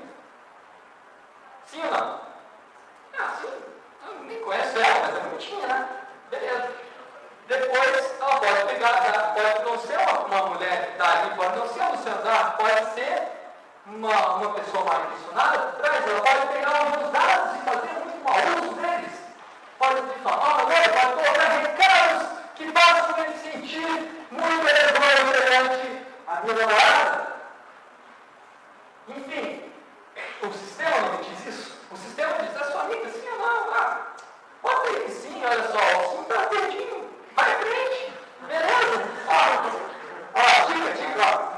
Sim 1.67 1.83
ou 1.85 1.91
não? 1.91 2.21
Ah, 3.19 3.33
sim. 3.41 3.51
Eu 4.07 4.15
nem 4.25 4.41
conheço 4.43 4.79
ela, 4.79 5.01
mas 5.01 5.17
é 5.17 5.21
bonitinha, 5.21 5.67
né? 5.67 5.89
Beleza. 6.31 6.73
Depois, 7.49 8.15
ela 8.21 8.37
pode 8.37 8.65
pegar, 8.75 9.35
pode 9.35 9.65
não 9.65 9.79
ser 9.79 9.99
uma, 9.99 10.21
uma 10.21 10.47
mulher 10.51 10.87
que 10.87 10.93
está 10.93 11.21
ali, 11.21 11.35
pode 11.35 11.59
não 11.59 11.69
ser 11.69 11.81
a 11.81 11.89
Luciana 11.89 12.23
Duarte, 12.23 12.57
pode 12.57 12.95
ser 12.95 13.23
uma, 13.87 14.37
uma 14.37 14.55
pessoa 14.55 14.85
mal 14.85 15.01
intencionada 15.05 15.59
por 15.59 15.83
trás, 15.83 16.09
ela 16.09 16.21
pode 16.21 16.47
pegar 16.47 16.85
os 16.85 16.97
meus 16.97 17.13
dados 17.13 17.57
e 17.57 17.65
fazer 17.65 17.93
muito 17.99 18.25
mau 18.25 18.37
uso 18.63 18.75
deles. 18.81 19.13
Pode 19.79 20.01
difamar, 20.01 20.59
não 20.59 20.67
pode 20.67 20.91
colocar 20.91 21.49
recados 21.49 22.34
que 22.55 22.71
façam 22.71 23.25
ele 23.25 23.39
sentir 23.39 23.81
muito 24.31 24.69
elevado 24.69 25.33
perante 25.33 26.07
a 26.27 26.41
minha 26.41 26.55
namorada. 26.55 27.35
Enfim, 29.09 29.73
o 30.43 30.53
sistema 30.53 30.97
não 31.01 31.17
diz 31.23 31.47
isso. 31.47 31.75
O 31.91 31.97
sistema 31.97 32.35
diz, 32.35 32.57
a 32.61 32.71
sua 32.71 32.83
amiga, 32.83 33.11
sim 33.11 33.29
ou 33.29 33.39
não? 33.39 33.75
Ah, 33.75 34.07
pode 34.63 34.89
ser 34.89 35.01
que 35.01 35.11
sim, 35.11 35.45
olha 35.45 35.69
só, 35.69 36.11
sim 36.11 36.23
está 36.23 36.47
pertinho. 36.47 37.11
Vai 37.35 37.53
em 37.53 37.57
frente. 37.57 38.13
Beleza? 38.47 39.05
Ó, 39.29 40.41
ó 40.41 40.67
dica, 40.67 40.93
dica, 40.93 41.23
ó. 41.23 41.54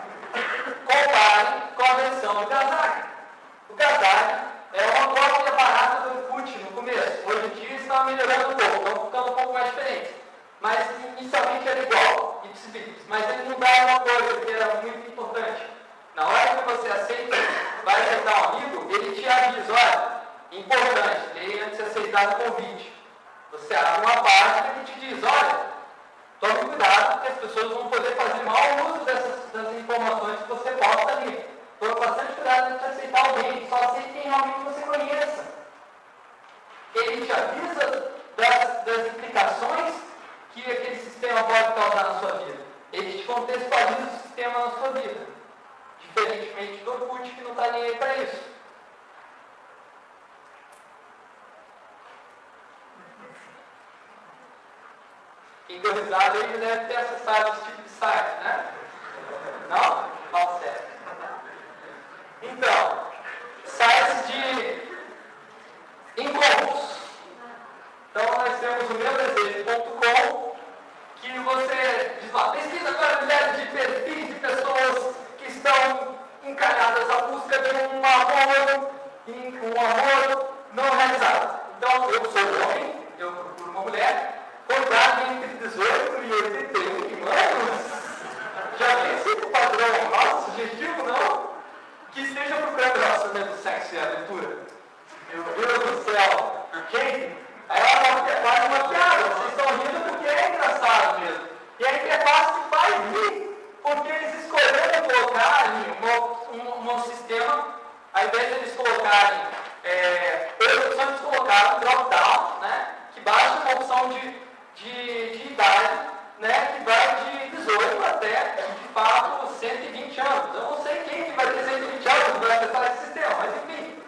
Colocarem, 108.87 109.41
é, 109.85 110.51
eles, 110.61 110.99
eles 110.99 111.21
colocaram 111.21 111.77
um 111.77 111.81
drop-down, 111.81 112.61
né, 112.61 112.89
que 113.15 113.21
baixa 113.21 113.59
uma 113.65 113.75
opção 113.75 114.09
de 114.11 114.47
de, 114.77 115.39
de 115.39 115.49
idade, 115.49 116.09
né, 116.39 116.77
que 116.77 116.85
vai 116.85 117.17
de 117.25 117.57
18 117.57 118.05
até, 118.05 118.57
de 118.83 118.89
fato, 118.93 119.53
120 119.59 120.21
anos. 120.21 120.55
Eu 120.55 120.63
não 120.63 120.83
sei 120.83 120.97
quem 121.09 121.25
que 121.25 121.33
vai 121.33 121.47
ter 121.47 121.65
120 121.65 122.09
anos 122.09 122.39
para 122.39 122.55
acessar 122.55 122.93
esse 122.93 123.05
sistema, 123.07 123.35
mas 123.39 123.57
enfim, 123.57 124.03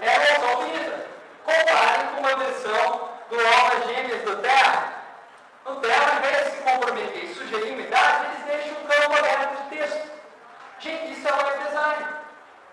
é 0.00 0.14
a 0.14 0.18
versão 0.18 0.56
bonita. 0.56 1.06
Comparem 1.44 2.06
com 2.08 2.20
uma 2.20 2.36
versão 2.36 3.08
do 3.30 3.36
Alma 3.36 3.86
Gêmeas 3.86 4.22
do 4.22 4.36
Terra. 4.36 4.92
No 5.66 5.76
Terra, 5.76 6.12
ao 6.12 6.18
invés 6.18 6.44
de 6.44 6.50
se 6.50 6.62
comprometer 6.62 7.24
e 7.24 7.34
sugerir 7.34 7.72
uma 7.72 7.82
idade, 7.82 8.26
eles 8.26 8.44
deixam 8.46 8.82
um 8.82 8.86
campo 8.86 9.16
aberto 9.18 9.62
de 9.62 9.76
texto. 9.76 10.10
Gente, 10.80 11.12
isso 11.12 11.28
é 11.28 11.32
web 11.32 11.64
design. 11.64 12.06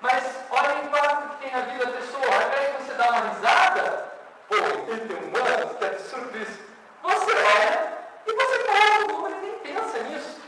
Mas 0.02 0.24
olha 0.52 0.76
o 0.76 0.86
impacto 0.86 1.05
que 1.05 1.05
tem 1.46 1.54
na 1.54 1.62
vida 1.62 1.86
da 1.86 1.92
pessoa. 1.92 2.26
Ao 2.26 2.48
invés 2.48 2.78
de 2.78 2.84
você 2.84 2.94
dar 2.96 3.10
uma 3.12 3.30
risada, 3.30 4.12
pô, 4.48 4.56
81 4.56 5.46
anos, 5.46 5.78
que 5.78 5.86
absurdo 5.86 6.38
isso. 6.38 6.60
Você 7.04 7.32
olha 7.32 7.94
e 8.26 8.34
você 8.34 8.60
coloca 8.64 9.04
o 9.04 9.08
número 9.08 9.36
e 9.36 9.42
nem 9.42 9.60
pensa 9.60 10.00
nisso. 10.00 10.42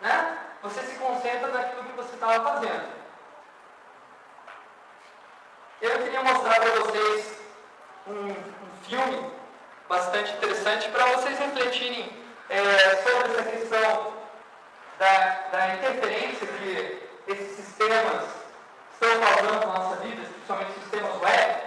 Né? 0.00 0.38
Você 0.62 0.82
se 0.82 0.94
concentra 0.96 1.48
naquilo 1.48 1.84
que 1.84 1.92
você 1.92 2.14
estava 2.14 2.44
fazendo. 2.44 3.04
Eu 5.80 5.98
queria 5.98 6.22
mostrar 6.22 6.54
para 6.54 6.70
vocês 6.80 7.38
um, 8.06 8.30
um, 8.30 8.36
filme 8.88 9.32
bastante 9.88 10.32
interessante 10.32 10.88
para 10.90 11.04
vocês 11.06 11.38
refletirem 11.38 12.24
é, 12.48 12.96
sobre 13.02 13.32
essa 13.32 13.42
questão 13.42 14.14
da, 14.98 15.48
da 15.50 15.74
interferência 15.74 16.46
que 16.46 17.02
esses 17.26 17.56
sistemas 17.56 18.43
estão 19.04 19.20
causando 19.20 19.66
na 19.66 19.78
nossa 19.78 19.96
vida, 19.96 20.22
principalmente 20.22 20.72
sistemas 20.80 21.20
web, 21.20 21.62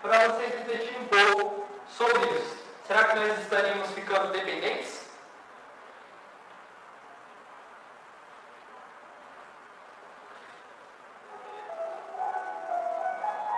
para 0.00 0.28
vocês 0.28 0.54
refletirem 0.54 1.00
um 1.00 1.06
pouco 1.06 1.68
sobre 1.86 2.24
isso. 2.30 2.56
Será 2.86 3.04
que 3.04 3.16
nós 3.16 3.38
estaríamos 3.40 3.90
ficando 3.90 4.32
dependentes? 4.32 5.06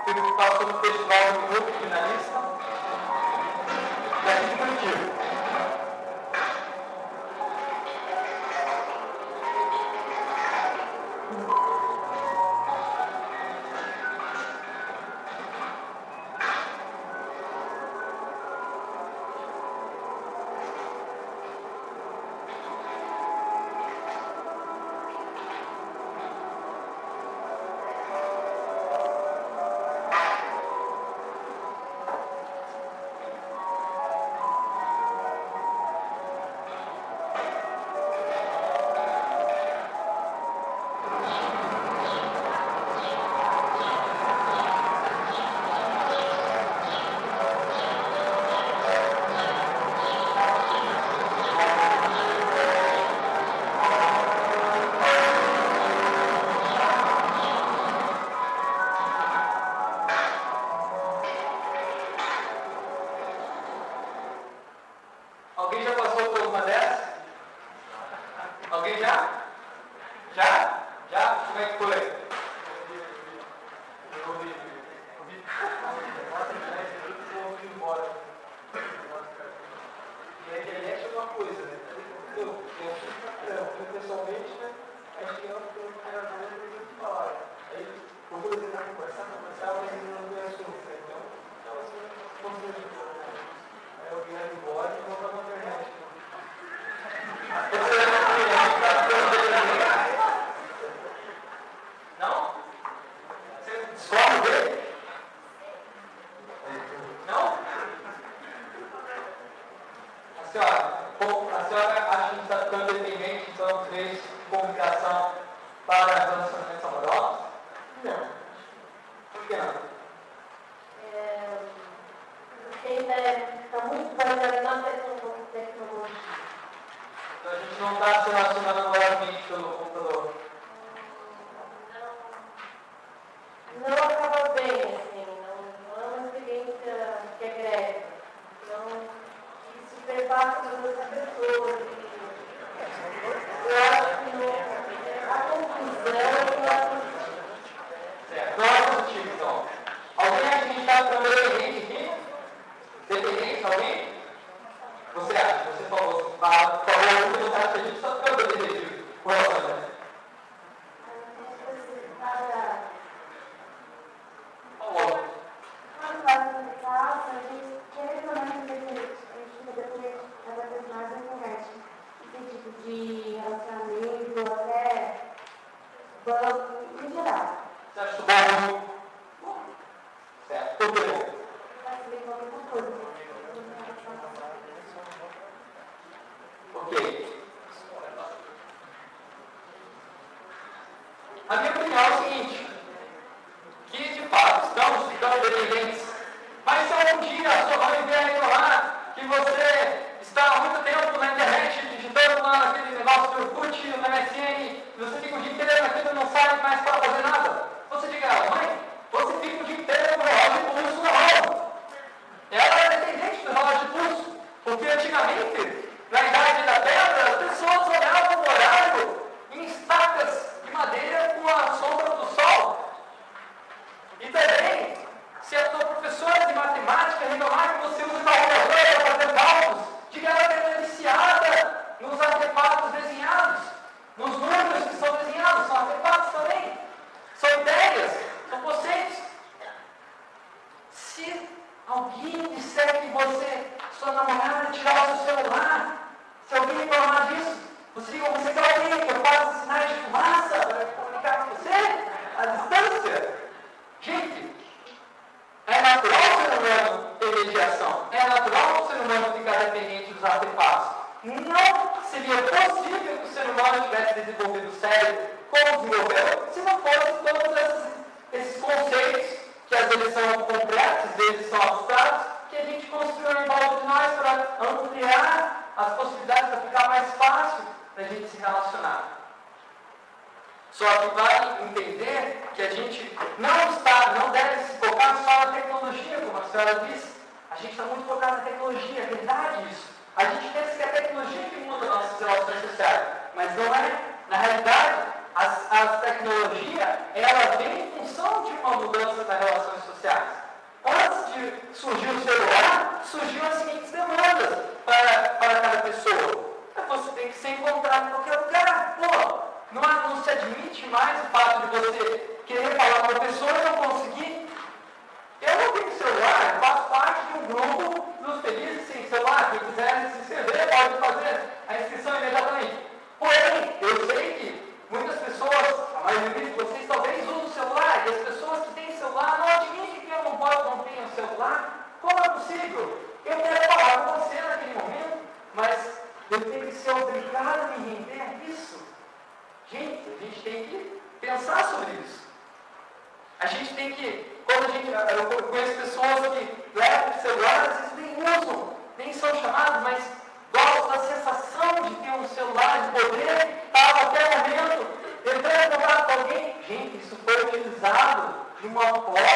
Filme 0.04 0.22
que 0.22 0.36
passou 0.36 0.66
no 0.66 0.80
Festival 0.80 1.32
do 1.32 1.40
Minuto 1.42 1.72
Finalista, 1.80 2.42
daqui 4.24 4.46
de 4.50 5.09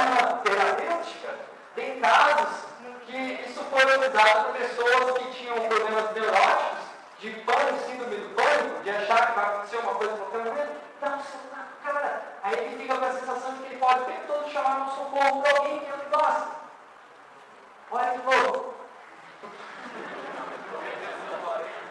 forma 0.05 0.39
terapêutica. 0.45 1.35
Tem 1.75 2.01
casos 2.01 2.65
que 3.07 3.17
isso 3.17 3.65
foi 3.65 3.85
utilizado 3.85 4.45
por 4.45 4.55
pessoas 4.55 5.19
que 5.19 5.33
tinham 5.33 5.61
problemas 5.69 6.15
neuróticos, 6.15 6.85
de 7.19 7.31
pânico, 7.31 7.87
síndrome 7.87 8.17
do 8.17 8.35
pânico, 8.35 8.83
de 8.83 8.91
achar 8.91 9.27
que 9.27 9.35
vai 9.35 9.45
acontecer 9.45 9.77
uma 9.79 9.95
coisa 9.95 10.17
qualquer 10.17 10.45
momento. 10.45 10.73
dá 11.01 11.09
um 11.09 11.23
celular 11.23 11.69
pro 11.83 11.93
cara. 11.93 12.23
Aí 12.43 12.59
ele 12.59 12.83
fica 12.83 12.97
com 12.97 13.05
a 13.05 13.13
sensação 13.13 13.53
de 13.55 13.59
que 13.61 13.67
ele 13.67 13.77
pode 13.79 14.01
o 14.01 14.05
tempo 14.05 14.27
todo 14.27 14.53
chamar 14.53 14.83
um 14.83 14.91
socorro 14.91 15.43
para 15.43 15.59
alguém 15.59 15.81
que 15.81 15.87
ele 15.87 16.07
gosta. 16.11 16.49
Olha 17.91 18.11
que 18.11 18.27
louco. 18.27 18.75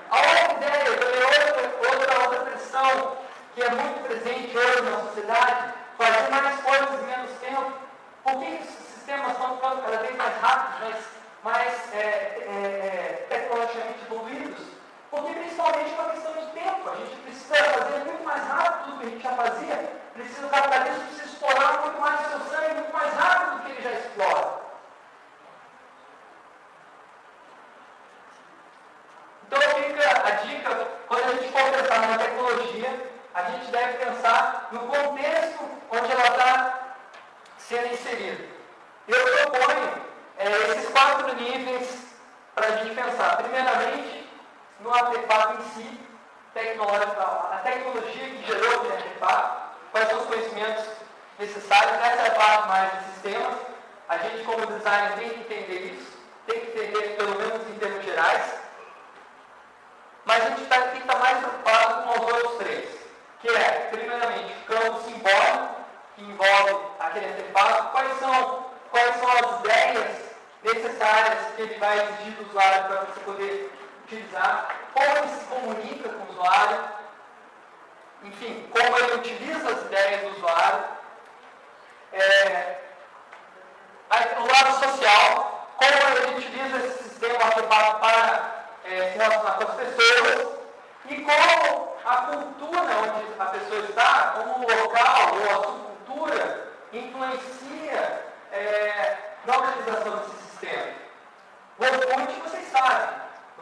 A 0.10 0.18
outra 0.18 0.54
ideia, 0.54 0.98
também 0.98 1.24
outra, 1.24 1.90
outra, 1.90 2.24
outra 2.24 2.40
pressão 2.42 3.18
que 3.56 3.64
é 3.64 3.70
muito 3.70 4.08
presente 4.08 4.58
hoje 4.58 4.82
na 4.82 5.00
sociedade, 5.02 5.74
fazer 5.98 6.30
mais 6.30 6.62
coisas 6.62 7.02
em 7.02 7.06
menos 7.06 7.32
tempo. 7.40 7.83
Por 8.24 8.40
que 8.40 8.46
esses 8.46 8.86
sistemas 8.94 9.34
estão 9.34 9.58
ficando 9.58 9.82
cada 9.82 9.98
vez 9.98 10.16
mais 10.16 10.38
rápidos, 10.38 10.80
mais, 10.80 11.06
mais 11.44 11.94
é, 11.94 11.98
é, 11.98 12.46
é, 12.48 13.26
tecnologicamente 13.28 14.00
evoluídos? 14.06 14.66
Porque 15.12 15.34
principalmente 15.34 15.94
uma 15.94 16.10
questão 16.10 16.34
de 16.34 16.46
tempo. 16.54 16.90
A 16.90 16.96
gente 16.96 17.16
precisa 17.18 17.56
fazer 17.56 18.06
muito 18.06 18.24
mais 18.24 18.48
rápido 18.48 18.92
do 18.92 19.00
que 19.00 19.06
a 19.06 19.10
gente 19.10 19.24
já 19.24 19.34
fazia. 19.34 20.04
Precisa, 20.14 20.48
o 20.48 20.50
capitalismo 20.50 21.04
precisa 21.04 21.26
explorar 21.26 21.82
muito 21.82 22.00
mais 22.00 22.20
o 22.22 22.30
seu 22.30 22.40
sangue, 22.40 22.74
muito 22.76 22.94
mais 22.94 23.14
rápido 23.14 23.58
do 23.58 23.66
que 23.66 23.72
ele 23.72 23.82
já 23.82 23.92
explora. 23.92 24.64
Então 29.48 29.62
fica 29.62 30.28
a 30.28 30.32
dica, 30.32 30.88
quando 31.10 31.24
a 31.26 31.32
gente 31.34 31.52
for 31.52 31.72
pensar 31.72 32.00
numa 32.00 32.18
tecnologia, 32.18 33.12
a 33.34 33.44
gente 33.44 33.70
deve 33.70 34.06
pensar 34.06 34.70
no 34.72 34.80
contexto 34.88 35.53
sendo 37.68 37.94
inserida. 37.94 38.44
Eu 39.08 39.50
proponho 39.50 39.94
é, 40.38 40.52
esses 40.72 40.90
quatro 40.90 41.36
níveis 41.36 42.04
para 42.56 42.68
a 42.68 42.72
gente 42.78 42.96
pensar. 42.96 43.38
Primeiramente, 43.38 44.30
no 44.80 44.94
artefato 44.94 45.62
em 45.62 45.64
si, 45.74 46.00
tecnológico, 46.54 47.20
a 47.20 47.60
tecnologia 47.64 48.30
que 48.30 48.46
gerou 48.46 48.76
aquele 48.76 48.94
artefato, 48.94 49.64
quais 49.92 50.10
são 50.10 50.20
os 50.20 50.26
conhecimentos 50.28 50.86
necessários. 51.40 51.94
Essa 51.94 52.22
é 52.22 52.28
a 52.28 52.36
parte 52.36 52.68
mais 52.68 52.92
de 52.92 53.12
sistemas. 53.14 53.56
A 54.10 54.18
gente, 54.18 54.44
como 54.44 54.66
designer, 54.68 55.18
tem 55.18 55.30
que 55.30 55.40
entender 55.40 55.80
isso, 55.94 56.18
tem 56.46 56.60
que 56.60 56.68
entender, 56.68 57.16
pelo 57.16 57.36
menos 57.36 57.68
em 57.70 57.80
termos 57.80 58.04
gerais, 58.04 58.60
mas 60.26 60.46
a 60.46 60.50
gente 60.50 60.66
tá, 60.66 60.82
tem 60.82 60.92
que 60.92 60.98
estar 61.00 61.20
mais 61.20 61.38
preocupado 61.40 62.04
com 62.04 62.20
os 62.20 62.34
outros 62.34 62.58
três, 62.58 62.90
que 63.42 63.50
é, 63.50 63.88
primeiramente, 63.92 64.54
o 64.54 64.66
campo 64.66 65.02
simbólico, 65.04 65.73
que 66.16 66.24
envolve 66.24 66.76
aquele 67.00 67.28
artefato, 67.28 67.92
quais 67.92 68.20
são, 68.20 68.66
quais 68.92 69.16
são 69.16 69.32
as 69.32 69.60
ideias 69.60 70.34
necessárias 70.64 71.48
que 71.56 71.62
ele 71.62 71.80
vai 71.80 71.98
exigir 72.00 72.34
do 72.34 72.50
usuário 72.50 72.84
para 72.86 73.02
você 73.02 73.20
poder 73.22 73.72
utilizar, 74.06 74.76
como 74.94 75.18
ele 75.18 75.28
se 75.28 75.46
comunica 75.46 76.10
com 76.10 76.24
o 76.24 76.30
usuário, 76.30 76.80
enfim, 78.24 78.70
como 78.72 78.98
ele 78.98 79.16
utiliza 79.16 79.70
as 79.70 79.82
ideias 79.82 80.22
do 80.22 80.38
usuário, 80.38 80.84
é, 82.14 82.78
o 84.38 84.46
lado 84.46 84.80
social, 84.80 85.68
como 85.78 86.18
ele 86.18 86.38
utiliza 86.38 86.78
esse 86.78 87.04
sistema 87.10 87.44
artefato 87.44 88.00
para 88.00 88.66
é, 88.86 89.12
se 89.12 89.18
relacionar 89.18 89.54
com 89.54 89.64
as 89.64 89.76
pessoas 89.76 90.48
e 91.10 91.16
como 91.22 91.98
a 92.06 92.18
cultura 92.18 92.82
onde 92.82 93.42
a 93.42 93.46
pessoa 93.46 93.80
está, 93.82 94.34
como 94.38 94.66
o 94.66 94.84
local 94.84 95.34
ou 95.34 95.90
a 95.90 95.93
subcultura 96.04 96.68
influencia 96.92 98.26
é, 98.52 99.18
na 99.46 99.58
utilização 99.58 100.18
desse 100.18 100.44
sistema. 100.50 100.88
O 101.80 101.84
Orkut, 101.84 102.40
vocês 102.42 102.68
sabem, 102.68 103.10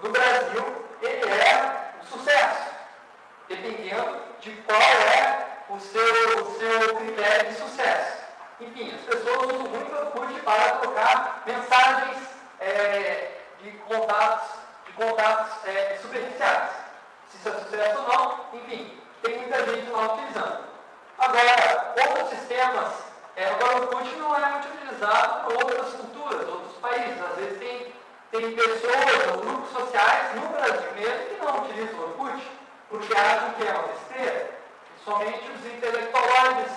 no 0.04 0.10
Brasil, 0.10 0.86
ele 1.02 1.32
é 1.32 1.92
um 2.02 2.06
sucesso, 2.06 2.72
dependendo 3.48 4.22
de 4.42 4.52
qual 4.64 4.82
é 4.82 5.48
o 5.70 5.80
seu, 5.80 6.44
o 6.44 6.60
seu 6.60 6.96
critério 6.98 7.50
de 7.50 7.56
sucesso. 7.58 8.22
Enfim, 8.60 8.94
as 8.94 9.02
pessoas 9.02 9.54
usam 9.54 9.70
muito 9.70 9.92
o 9.92 10.00
Orkut 10.00 10.42
para 10.42 10.78
trocar 10.78 11.44
mensagens 11.46 12.18
é, 12.60 13.32
de 13.62 13.72
contatos 13.72 14.62
de 14.86 14.94
contatos 14.94 15.66
é, 15.66 15.98
superficiais. 16.02 16.70
Se 17.30 17.38
isso 17.38 17.50
é 17.50 17.52
sucesso 17.54 18.00
ou 18.00 18.08
não, 18.08 18.46
enfim, 18.54 19.00
tem 19.22 19.38
muita 19.38 19.66
gente 19.66 19.90
lá 19.90 20.14
utilizando. 20.14 20.71
Agora, 21.18 21.94
outros 22.08 22.30
sistemas, 22.30 22.94
é, 23.36 23.46
agora 23.50 23.78
o 23.78 23.82
Orkut 23.84 24.16
não 24.16 24.36
é 24.36 24.46
muito 24.50 24.68
utilizado 24.68 25.46
por 25.46 25.54
outras 25.64 25.94
culturas, 25.94 26.48
outros 26.48 26.78
países. 26.78 27.22
Às 27.22 27.36
vezes 27.36 27.60
tem, 27.60 27.94
tem 28.32 28.56
pessoas 28.56 29.42
grupos 29.42 29.72
sociais 29.72 30.36
no 30.36 30.48
Brasil 30.50 30.92
mesmo 30.96 31.30
que 31.30 31.46
não 31.46 31.64
utilizam 31.64 32.00
o 32.00 32.04
Orkut, 32.04 32.52
porque 32.90 33.18
acham 33.18 33.54
que 33.54 33.68
é 33.68 33.72
uma 33.72 33.88
besteira, 33.88 34.50
somente 35.04 35.52
os 35.52 35.66
intelectuais 35.66 36.72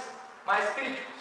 mais 0.47 0.71
críticos. 0.71 1.15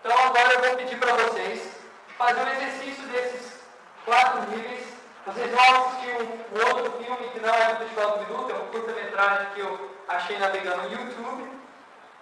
Então 0.00 0.18
agora 0.18 0.52
eu 0.54 0.60
vou 0.60 0.76
pedir 0.76 0.98
para 0.98 1.12
vocês 1.14 1.72
fazer 2.16 2.40
um 2.40 2.48
exercício 2.48 3.04
desses 3.08 3.60
quatro 4.04 4.40
níveis. 4.50 4.86
Vocês 5.26 5.50
vão 5.50 5.86
assistir 5.86 6.14
um, 6.14 6.56
um 6.56 6.68
outro 6.68 6.92
filme 7.02 7.28
que 7.30 7.40
não 7.40 7.52
é 7.52 7.74
do 7.74 7.78
Festival 7.78 8.10
do 8.18 8.26
Minuto, 8.26 8.52
é 8.52 8.54
um 8.54 8.66
curta-metragem 8.68 9.46
que 9.54 9.60
eu 9.60 9.95
achei 10.08 10.38
navegando 10.38 10.82
no 10.82 10.92
YouTube, 10.92 11.50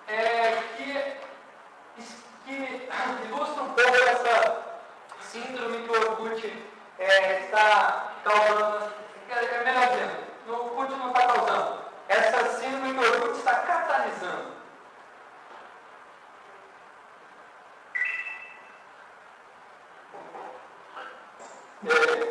é, 0.09 0.62
que, 0.77 1.16
que 2.44 2.88
ilustra 3.27 3.62
um 3.62 3.75
pouco 3.75 3.97
essa 3.97 4.64
síndrome 5.20 5.83
que 5.83 5.90
o 5.90 6.11
Orkut 6.11 6.64
é, 6.99 7.40
está 7.40 8.12
causando. 8.25 8.92
É 9.31 9.64
melhor 9.64 9.88
dizendo, 9.88 10.12
o 10.47 10.53
Orkut 10.53 10.92
não 10.92 11.09
está 11.09 11.27
causando. 11.27 11.85
Essa 12.09 12.61
síndrome 12.61 12.94
que 12.94 13.01
o 13.01 13.12
Orkut 13.12 13.38
está 13.38 13.55
catalisando. 13.61 14.55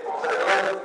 considerando 0.06 0.82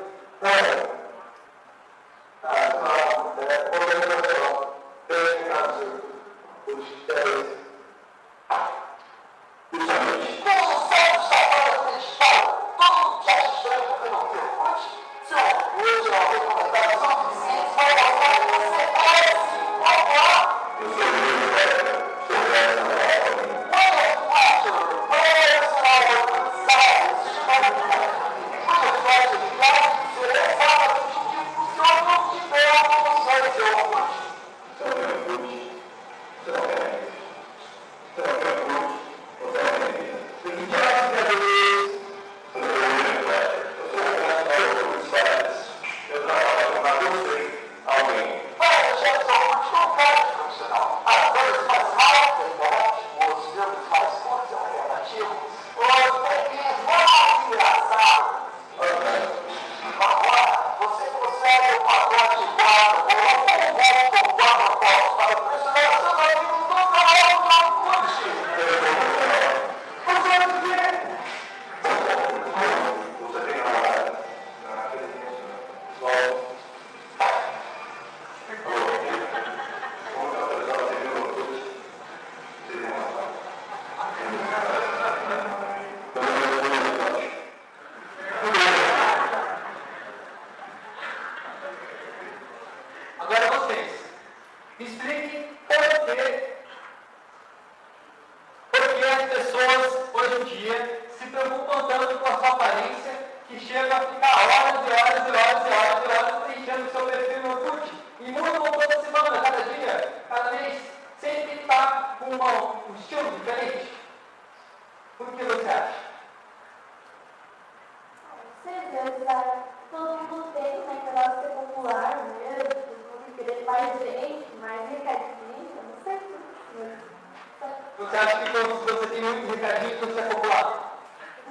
Você 128.18 128.24
acha 128.24 128.38
que 128.38 128.50
quando 128.50 128.84
você 128.84 129.06
tem 129.06 129.22
muito 129.22 129.54
recadinho, 129.54 129.96
tudo 130.00 130.12
você 130.12 130.18
é 130.18 130.22
populado? 130.24 130.80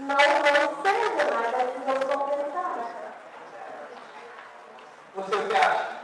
Não, 0.01 0.15
não 0.17 0.83
seja, 0.83 1.23
mas 1.33 1.53
é 1.53 1.63
que 1.63 1.89
eu 1.89 2.11
sou 2.11 2.27
pensar. 2.27 2.75
Você 5.15 5.35
o 5.35 5.47
que 5.47 5.55
acha? 5.55 5.96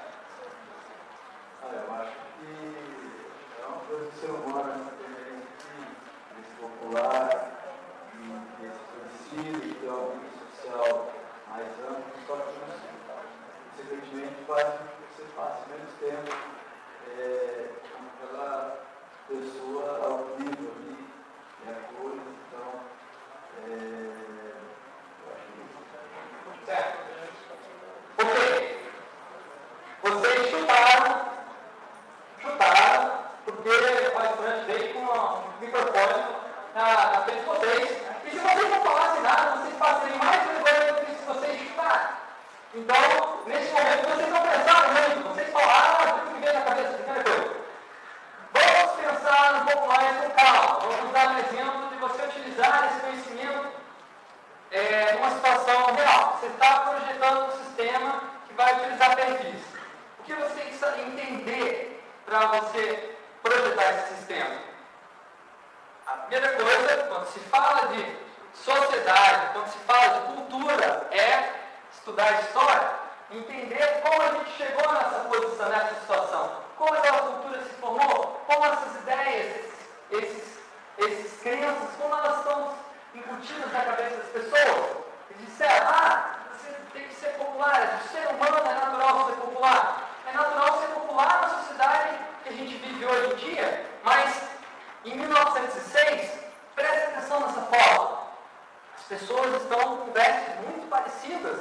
Pessoas 99.14 99.62
estão 99.62 99.98
com 99.98 100.12
vestes 100.12 100.56
muito 100.66 100.90
parecidas. 100.90 101.60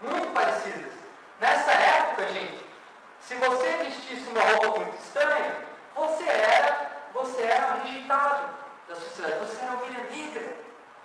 Muito 0.00 0.32
parecidas. 0.32 0.92
Nessa 1.40 1.72
época, 1.72 2.28
gente, 2.28 2.64
se 3.20 3.34
você 3.34 3.68
vestisse 3.78 4.28
uma 4.30 4.40
roupa 4.40 4.80
muito 4.80 4.96
estranha, 5.02 5.56
você 5.94 6.24
era, 6.24 6.90
você 7.12 7.42
era 7.42 7.74
rejeitado 7.82 8.50
da 8.88 8.94
sociedade. 8.94 9.46
Você 9.46 9.62
era 9.62 9.74
ovelha 9.74 10.04
negra. 10.10 10.56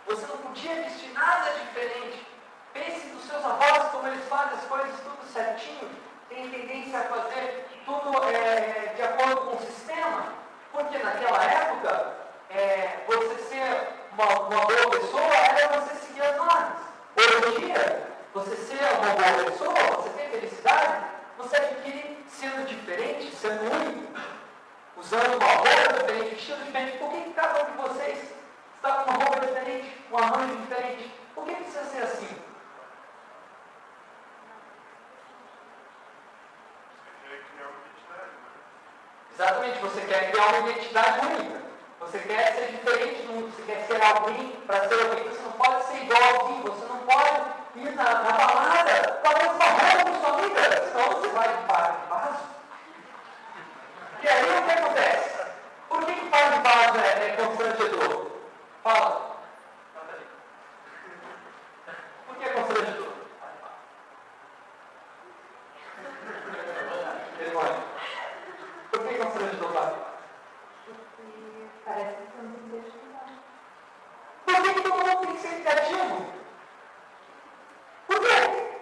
Você 0.05 0.25
não 0.27 0.37
podia 0.37 0.75
vestir 0.83 1.11
nada 1.13 1.51
diferente. 1.51 2.27
Pense 2.73 3.07
nos 3.07 3.25
seus 3.25 3.43
avós, 3.43 3.91
como 3.91 4.07
eles 4.07 4.27
fazem 4.27 4.57
as 4.59 4.65
coisas 4.65 4.99
tudo 4.99 5.33
certinho. 5.33 5.89
Tem 6.29 6.49
tendência 6.49 6.99
a 6.99 7.03
fazer 7.03 7.67
tudo 7.85 8.23
é, 8.23 8.93
de 8.95 9.01
acordo 9.01 9.37
com 9.37 9.55
o 9.55 9.65
sistema. 9.65 10.33
Porque 10.71 10.97
naquela 10.99 11.43
época, 11.43 12.13
é, 12.49 12.99
você 13.07 13.35
ser 13.45 13.94
uma, 14.17 14.39
uma 14.47 14.65
boa 14.65 14.89
pessoa 14.91 15.35
era 15.35 15.79
você 15.79 15.95
seguir 15.95 16.21
as 16.21 16.37
normas. 16.37 16.77
Hoje 17.17 17.57
em 17.57 17.59
dia, 17.65 18.09
você 18.33 18.55
ser 18.55 18.79
uma 18.97 19.13
boa 19.13 19.51
pessoa, 19.51 19.73
você 19.73 20.09
ter 20.09 20.29
felicidade, 20.29 21.05
você 21.37 21.55
adquire 21.57 22.25
sendo 22.29 22.65
diferente, 22.65 23.35
sendo 23.35 23.71
único, 23.71 24.19
usando 24.97 25.35
uma 25.35 25.45
roupa 25.45 25.93
diferente, 25.99 26.35
vestido 26.35 26.63
diferente. 26.63 26.97
Por 26.97 27.11
que, 27.11 27.21
que 27.21 27.33
cada 27.33 27.63
um 27.63 27.71
de 27.71 27.77
vocês 27.77 28.33
está 28.75 28.91
com 29.03 29.11
uma 29.11 29.25
roupa 29.25 29.45
diferente, 29.45 30.01
um 30.11 30.17
arranjo 30.17 30.55
diferente? 30.57 31.11
Por 31.33 31.45
que 31.45 31.55
precisa 31.55 31.83
ser 31.83 32.03
assim? 32.03 32.37
Exatamente, 39.33 39.79
você 39.79 40.01
quer 40.01 40.31
criar 40.31 40.47
uma 40.47 40.69
identidade 40.69 41.25
única. 41.25 41.64
Você 42.05 42.19
quer 42.19 42.53
ser 42.55 42.67
diferente 42.71 43.21
do 43.23 43.33
mundo, 43.33 43.51
você 43.55 43.61
quer 43.63 43.85
ser 43.87 44.01
alguém, 44.01 44.51
para 44.67 44.87
ser 44.87 44.93
alguém, 45.01 45.23
você 45.27 45.41
não 45.41 45.51
pode 45.53 45.83
ser 45.85 45.97
igual 46.03 46.21
a 46.23 46.27
alguém, 46.27 46.61
você 46.61 46.85
não 46.85 46.97
pode 46.99 47.79
ir 47.79 47.91
na, 47.95 48.03
na 48.03 48.31
balada 48.31 49.21
a 49.23 49.33
mesma 49.33 49.65
roupa 49.65 50.11
com 50.11 50.19
sua 50.21 50.29
amiga, 50.39 50.61
senão 50.91 51.07
você 51.09 51.27
vai 51.29 51.47
de 51.57 51.63
par 51.63 51.91
de 51.91 52.07
vaso. 52.09 52.43
E 54.23 54.27
aí 54.27 54.59
o 54.59 54.63
que 54.63 54.71
acontece? 54.71 55.45
Por 55.89 56.05
que, 56.05 56.13
que 56.13 56.29
par 56.29 56.51
de 56.51 56.59
vaso 56.59 56.99
é, 56.99 57.27
é 57.27 57.35
constrangedor? 57.35 58.31
Fala. 58.83 59.35
Por 62.27 62.35
que 62.37 62.45
é 62.45 62.49
constrangedor? 62.49 63.13
Vergonha. 67.37 67.75
Por 68.91 68.99
que 69.01 69.13
é 69.15 69.17
constrangedor, 69.17 69.73
Fábio? 69.73 69.95
Porque 70.85 71.65
parece 71.85 72.15
que 72.15 72.37
eu 72.37 72.43
não 72.43 72.69
deixo 72.69 72.97
falar. 73.11 73.29
Por 74.45 74.55
que, 74.63 74.73
que 74.73 74.81
todo 74.81 74.95
mundo 74.95 75.19
tem 75.21 75.35
que 75.35 75.41
ser 75.41 75.61
criativo? 75.61 76.25
Por 78.07 78.19
quê? 78.19 78.77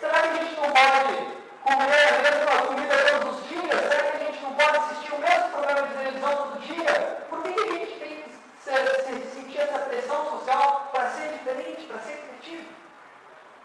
Será 0.00 0.22
que 0.22 0.28
a 0.28 0.34
gente 0.34 0.60
não 0.60 0.70
pode 0.70 1.14
comer 1.62 2.08
a 2.08 2.22
mesma 2.22 2.66
comida 2.66 2.96
todos 3.20 3.40
os 3.40 3.48
dias? 3.48 3.80
Será 3.80 4.02
que 4.10 4.16
a 4.16 4.24
gente 4.26 4.42
não 4.42 4.54
pode 4.54 4.76
assistir 4.76 5.12
o 5.14 5.18
mesmo 5.18 5.48
programa 5.50 5.82
de 5.88 5.94
televisão 5.94 6.36
todo 6.36 6.60
dia? 6.60 7.24
Por 7.28 7.42
que, 7.42 7.52
que 7.52 7.60
a 7.60 7.72
gente 7.72 7.98
tem 7.98 8.22
que 8.22 8.30
ser- 8.62 9.04
se- 9.04 9.30
sentir 9.34 9.58
essa 9.60 9.78
pressão 9.80 10.30
social 10.30 10.88
para 10.92 11.10
ser 11.10 11.28
diferente, 11.32 11.86
criativo? 12.46 12.68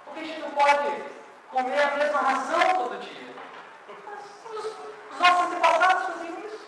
Por 0.05 0.13
que 0.13 0.19
a 0.19 0.23
gente 0.23 0.39
não 0.41 0.51
pode 0.51 1.03
comer 1.51 1.81
a 1.81 1.97
mesma 1.97 2.19
ração 2.19 2.73
todo 2.75 2.99
dia? 2.99 3.35
Os, 4.49 4.65
os 4.65 5.19
nossos 5.19 5.45
antepassados 5.47 6.05
faziam 6.07 6.39
isso. 6.45 6.67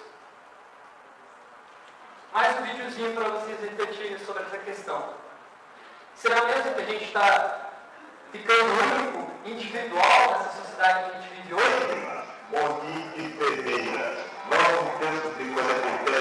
Mais 2.32 2.60
um 2.60 2.64
videozinho 2.64 3.14
para 3.14 3.30
vocês 3.30 3.60
refletirem 3.60 4.18
sobre 4.20 4.44
essa 4.44 4.58
questão. 4.60 5.14
Será 6.16 6.46
mesmo 6.46 6.74
que 6.76 6.82
a 6.82 6.86
gente 6.86 7.04
está 7.06 7.72
ficando 8.32 8.64
único, 8.64 9.32
individual 9.46 10.32
nessa 10.32 10.62
sociedade 10.62 11.10
que 11.10 11.18
a 11.18 11.22
gente 11.22 11.34
vive 11.34 11.54
hoje? 11.56 12.14
Monique 12.52 13.38
Ferreira, 13.38 14.18
novo 14.50 15.00
tempo 15.00 15.30
de 15.38 15.54
quando 15.54 16.13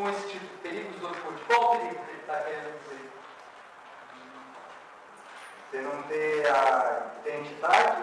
com 0.00 0.08
esse 0.08 0.28
tipo 0.28 0.46
de 0.46 0.56
perigo, 0.62 0.96
os 0.96 1.02
outros 1.02 1.22
pontos. 1.22 1.42
Qual 1.46 1.62
o 1.62 1.78
perigo 1.78 2.04
que 2.04 2.10
ele 2.10 2.20
está 2.20 2.36
querendo 2.40 2.82
dizer? 2.82 3.10
Você 5.70 5.80
não 5.82 6.02
ter 6.04 6.46
a 6.50 7.10
identidade? 7.26 8.02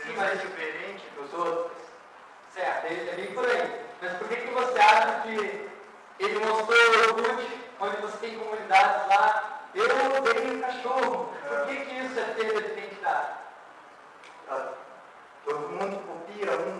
Sim, 0.00 0.14
mas 0.16 0.30
é 0.30 0.34
diferente 0.36 1.04
dos 1.16 1.34
outros? 1.34 1.76
Certo, 2.54 2.84
ele 2.86 3.10
é 3.10 3.14
bem 3.14 3.34
por 3.34 3.44
aí. 3.44 3.84
Mas 4.00 4.12
por 4.12 4.28
que, 4.28 4.36
que 4.36 4.50
você 4.52 4.78
acha 4.78 5.20
que 5.22 5.68
ele 6.20 6.38
mostrou 6.38 6.78
o 6.78 7.18
Orkut, 7.18 7.70
onde 7.80 7.96
você 7.96 8.16
tem 8.18 8.38
comunidades 8.38 9.08
lá? 9.08 9.66
Eu 9.74 9.86
odeio 9.86 10.60
cachorro. 10.60 11.34
Por 11.48 11.66
que, 11.66 11.84
que 11.84 11.94
isso 11.98 12.18
é 12.18 12.24
ter 12.34 12.46
a 12.46 12.60
identidade? 12.60 13.34
Ah, 14.48 14.72
todo 15.44 15.68
mundo 15.68 15.98
copia 16.06 16.52
um, 16.52 16.78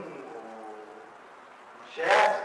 um 1.80 1.93
gesto 1.93 2.39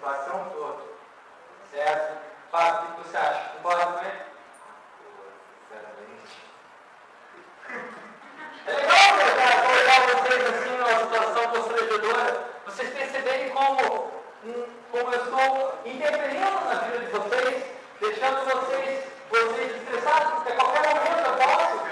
situação 0.00 0.46
toda. 0.54 0.82
Certo? 1.70 2.18
Fábio, 2.50 2.90
o 2.90 3.02
que 3.02 3.08
você 3.08 3.16
acha? 3.18 3.50
Concorda 3.50 3.86
com 3.86 3.98
ele? 4.04 4.22
Sinceramente. 5.68 6.40
É 8.66 8.72
legal 8.72 9.16
né, 9.16 9.24
cara, 9.36 9.56
colocar 9.62 10.00
vocês 10.22 10.42
assim 10.48 10.70
numa 10.76 10.98
situação 10.98 11.50
constrangedora, 11.50 12.44
vocês 12.64 12.90
perceberem 12.90 13.50
como, 13.50 14.12
hum, 14.44 14.66
como 14.90 15.12
eu 15.12 15.24
estou 15.24 15.78
interferindo 15.84 16.60
na 16.64 16.74
vida 16.74 16.98
de 16.98 17.06
vocês, 17.06 17.64
deixando 18.00 18.44
vocês, 18.44 19.04
vocês 19.30 19.76
estressados, 19.76 20.32
porque 20.34 20.52
a 20.52 20.56
qualquer 20.56 20.94
momento 20.94 21.26
eu 21.26 21.36
posso 21.36 21.89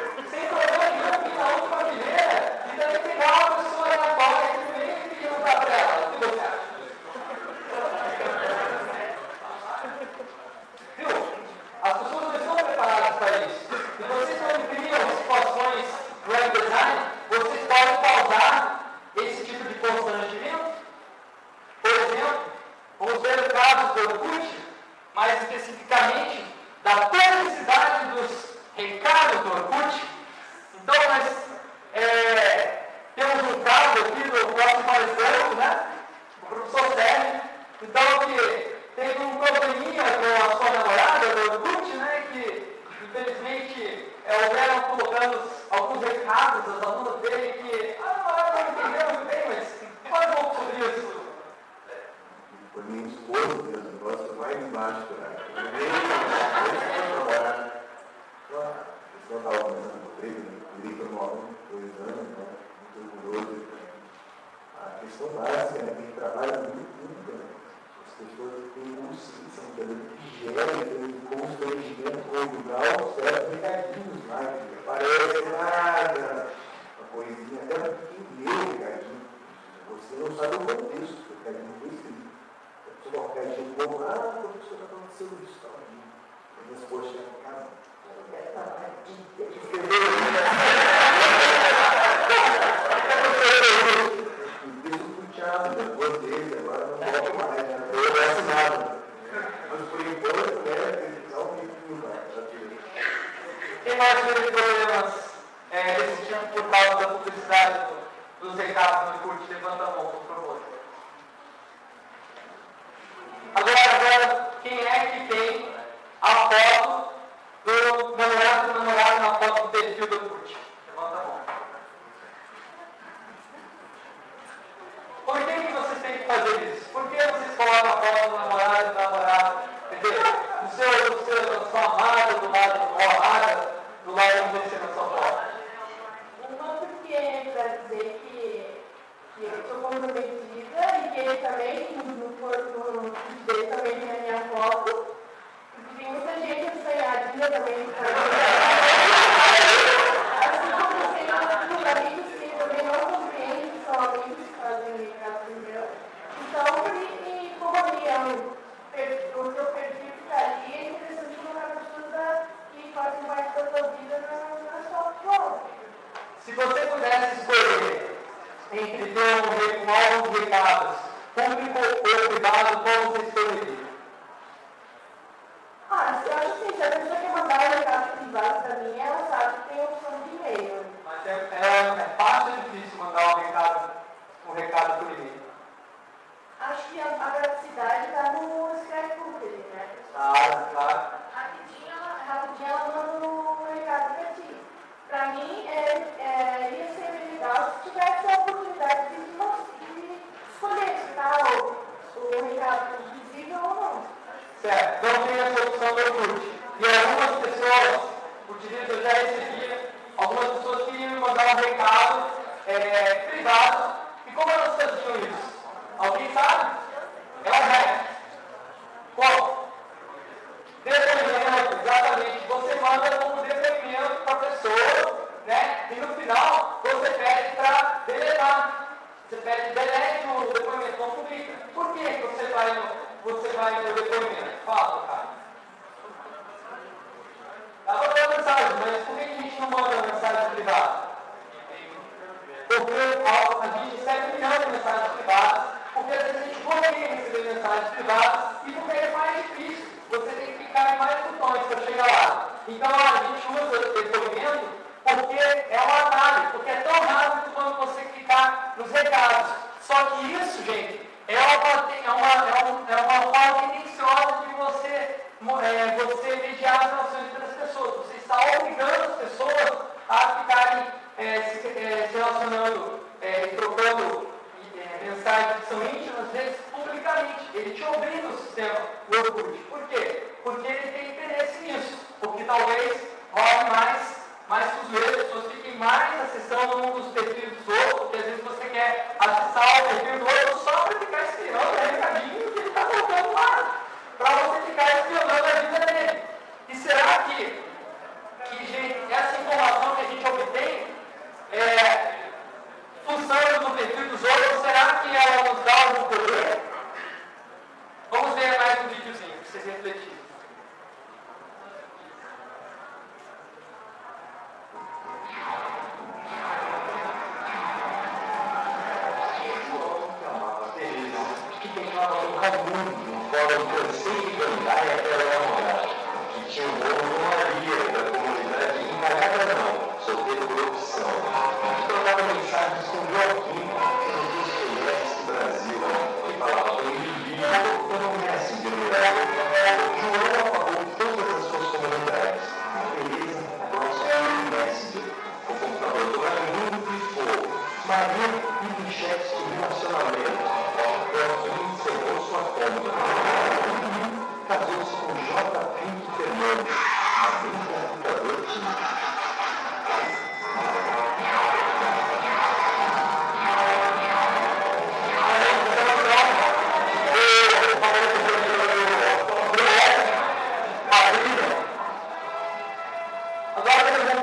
eh, 265.57 265.97
16 265.97 266.67
anni 266.67 266.98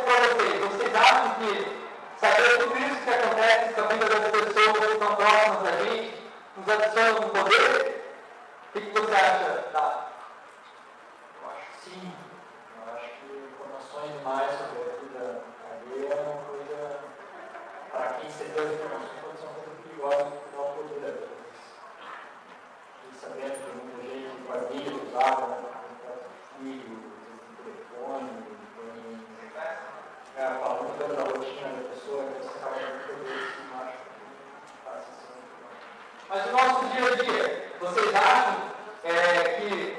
pode 0.05 0.21
assim. 0.21 0.55
então, 0.55 0.71
ser? 0.71 0.77
Vocês 0.77 0.95
acham 0.95 1.35
que 1.35 1.49
saber 2.19 2.57
tudo 2.59 2.77
isso 2.77 3.03
que 3.03 3.09
acontece 3.09 3.73
com 3.73 3.81
a 3.81 3.87
vida 3.87 4.05
das 4.05 4.31
pessoas 4.31 4.77
que 4.77 4.93
estão 4.93 5.15
próximas 5.15 5.63
da 5.63 5.71
gente 5.83 6.23
nos 6.55 6.69
adiciona 6.69 7.11
no 7.11 7.29
poder? 7.29 7.95
O 8.75 8.79
que, 8.79 8.91
você 8.91 9.15
acha, 9.15 9.65
Tá? 9.71 10.09
Eu 11.41 11.49
acho 11.49 11.65
que 11.71 11.89
sim. 11.89 12.13
Eu 12.77 12.93
acho 12.93 13.09
que 13.19 13.49
informações 13.51 14.11
demais 14.17 14.51
sobre 14.51 14.77
a 14.81 14.95
vida 15.01 15.43
alheia 15.71 16.13
é 16.13 16.21
uma 16.21 16.37
coisa, 16.43 16.99
para 17.91 18.07
quem 18.19 18.29
se 18.29 18.43
deu 18.45 18.73
informações, 18.73 19.19
pode 19.21 19.37
ser 19.39 19.45
uma 19.45 19.53
coisa 19.55 19.71
perigosa 19.83 20.25
para 20.51 20.61
o 20.61 20.73
poder 20.75 20.99
da 20.99 21.07
vida. 21.07 21.35
E 23.11 23.15
sabendo 23.15 23.55
que 23.55 23.69
muita 23.75 24.01
gente, 24.01 24.47
guardia, 24.47 24.91
usava, 25.03 25.47
né? 25.47 25.54
Mas 36.35 36.45
no 36.47 36.51
nosso 36.51 36.85
dia 36.87 37.07
a 37.07 37.15
dia, 37.15 37.71
vocês 37.79 38.13
acham 38.13 38.55
é, 39.05 39.55
que 39.55 39.95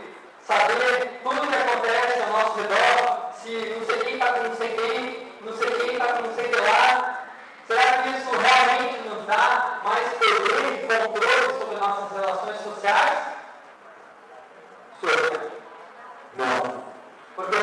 saber 0.46 1.18
tudo 1.22 1.42
o 1.42 1.46
que 1.46 1.54
acontece 1.54 2.20
ao 2.20 2.28
nosso 2.28 2.60
redor, 2.60 3.32
se 3.40 3.74
não 3.74 3.86
sei 3.86 3.98
quem 4.00 4.14
está 4.16 4.32
com 4.34 4.42
não 4.42 4.54
sei 4.54 4.68
quem, 4.68 5.32
não 5.40 5.56
sei 5.56 5.70
quem 5.70 5.92
está 5.92 6.12
com 6.12 6.22
não 6.24 6.34
sei 6.34 6.50
lá, 6.60 7.24
será 7.66 8.02
que 8.02 8.08
isso 8.10 8.30
realmente 8.36 9.08
nos 9.08 9.24
dá 9.24 9.80
mais 9.82 10.08
poder 10.08 10.74
e 10.74 10.86
controle 10.86 11.58
sobre 11.58 11.76
nossas 11.78 12.12
relações 12.12 12.60
sociais? 12.60 13.18
Sou. 15.00 15.50
Não. 16.36 16.84
Porque 17.34 17.56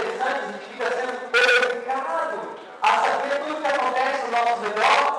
interessantes 0.00 0.54
e 0.54 0.58
que 0.58 0.72
fica 0.72 0.90
sendo 0.90 1.12
obrigado 1.26 2.56
a 2.82 2.88
saber 2.88 3.38
tudo 3.40 3.58
o 3.58 3.60
que 3.60 3.66
acontece 3.66 4.24
ao 4.24 4.44
nosso 4.44 4.62
redor 4.62 5.09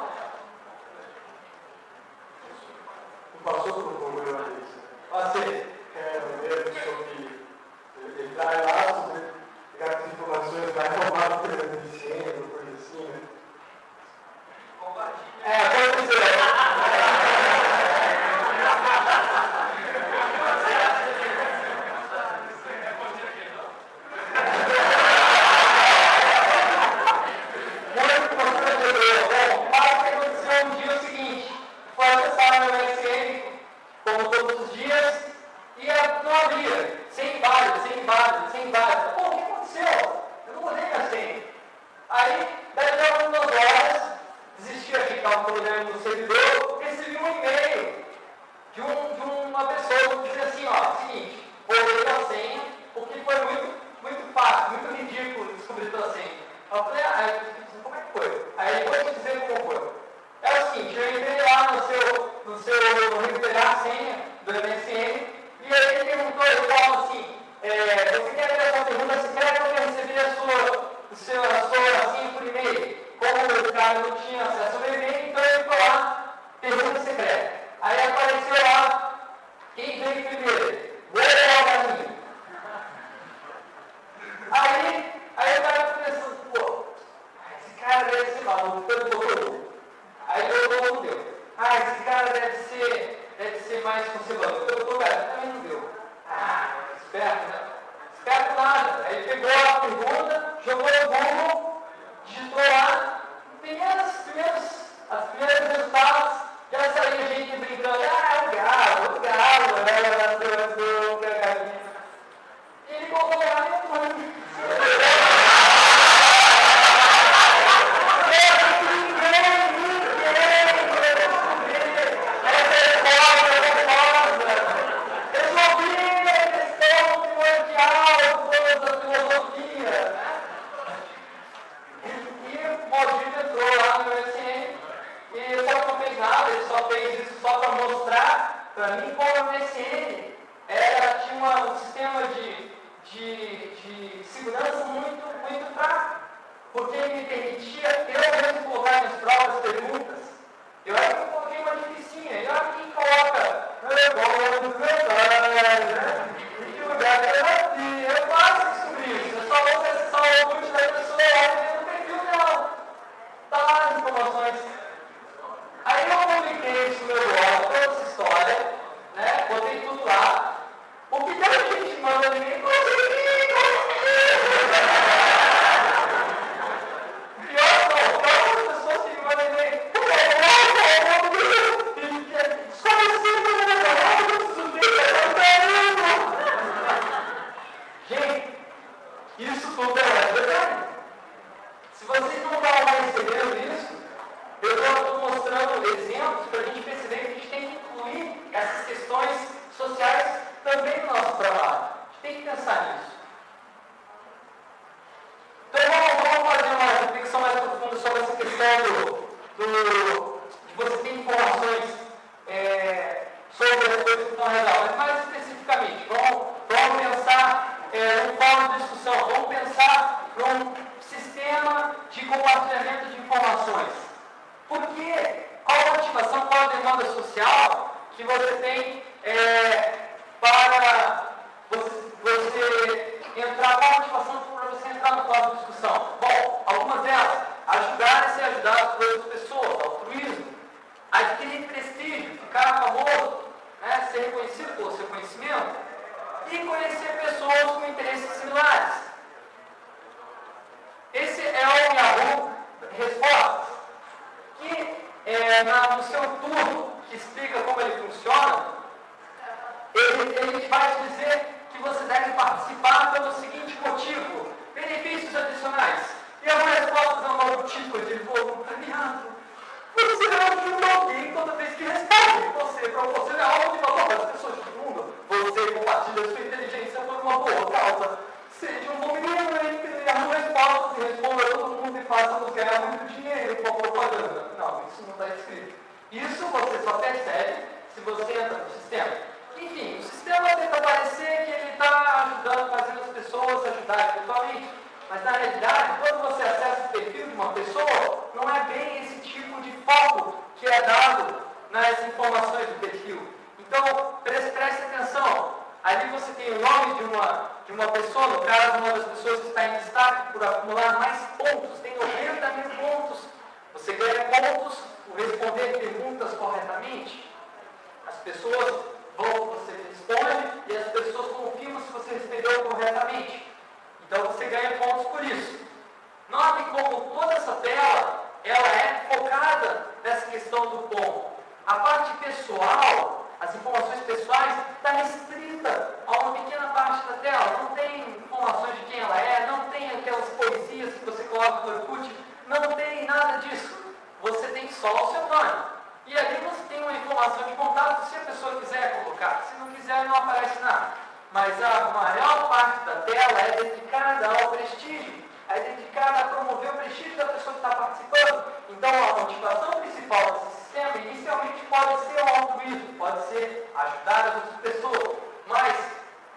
sol 344.74 345.11
seu 345.11 345.28
nome 345.28 345.63
E 346.07 346.17
ali 346.17 346.38
você 346.43 346.63
tem 346.69 346.82
uma 346.82 346.93
informação 346.93 347.43
de 347.43 347.53
contato 347.55 348.09
se 348.09 348.15
a 348.15 348.19
pessoa 348.22 348.59
quiser 348.59 349.03
colocar. 349.03 349.43
Se 349.49 349.59
não 349.59 349.72
quiser, 349.72 350.05
não 350.05 350.15
aparece 350.15 350.59
nada. 350.59 350.93
Mas 351.32 351.63
a 351.63 351.91
maior 351.91 352.49
parte 352.49 352.86
da 352.86 352.95
tela 353.01 353.39
é 353.39 353.63
dedicada 353.63 354.28
ao 354.28 354.49
prestígio, 354.49 355.24
é 355.49 355.59
dedicada 355.59 356.19
a 356.19 356.28
promover 356.28 356.72
o 356.72 356.78
prestígio 356.78 357.15
da 357.15 357.26
pessoa 357.26 357.53
que 357.53 357.65
está 357.65 357.76
participando. 357.76 358.43
Então, 358.69 358.89
a 358.89 359.19
motivação 359.22 359.72
principal 359.80 360.32
desse 360.34 360.61
sistema 360.63 360.97
inicialmente 360.97 361.65
pode 361.69 362.05
ser 362.05 362.22
o 362.22 362.28
altruísmo, 362.28 362.93
pode 362.97 363.28
ser 363.28 363.72
ajudar 363.76 364.28
as 364.28 364.36
outras 364.36 364.61
pessoas. 364.61 365.17
Mas, 365.47 365.76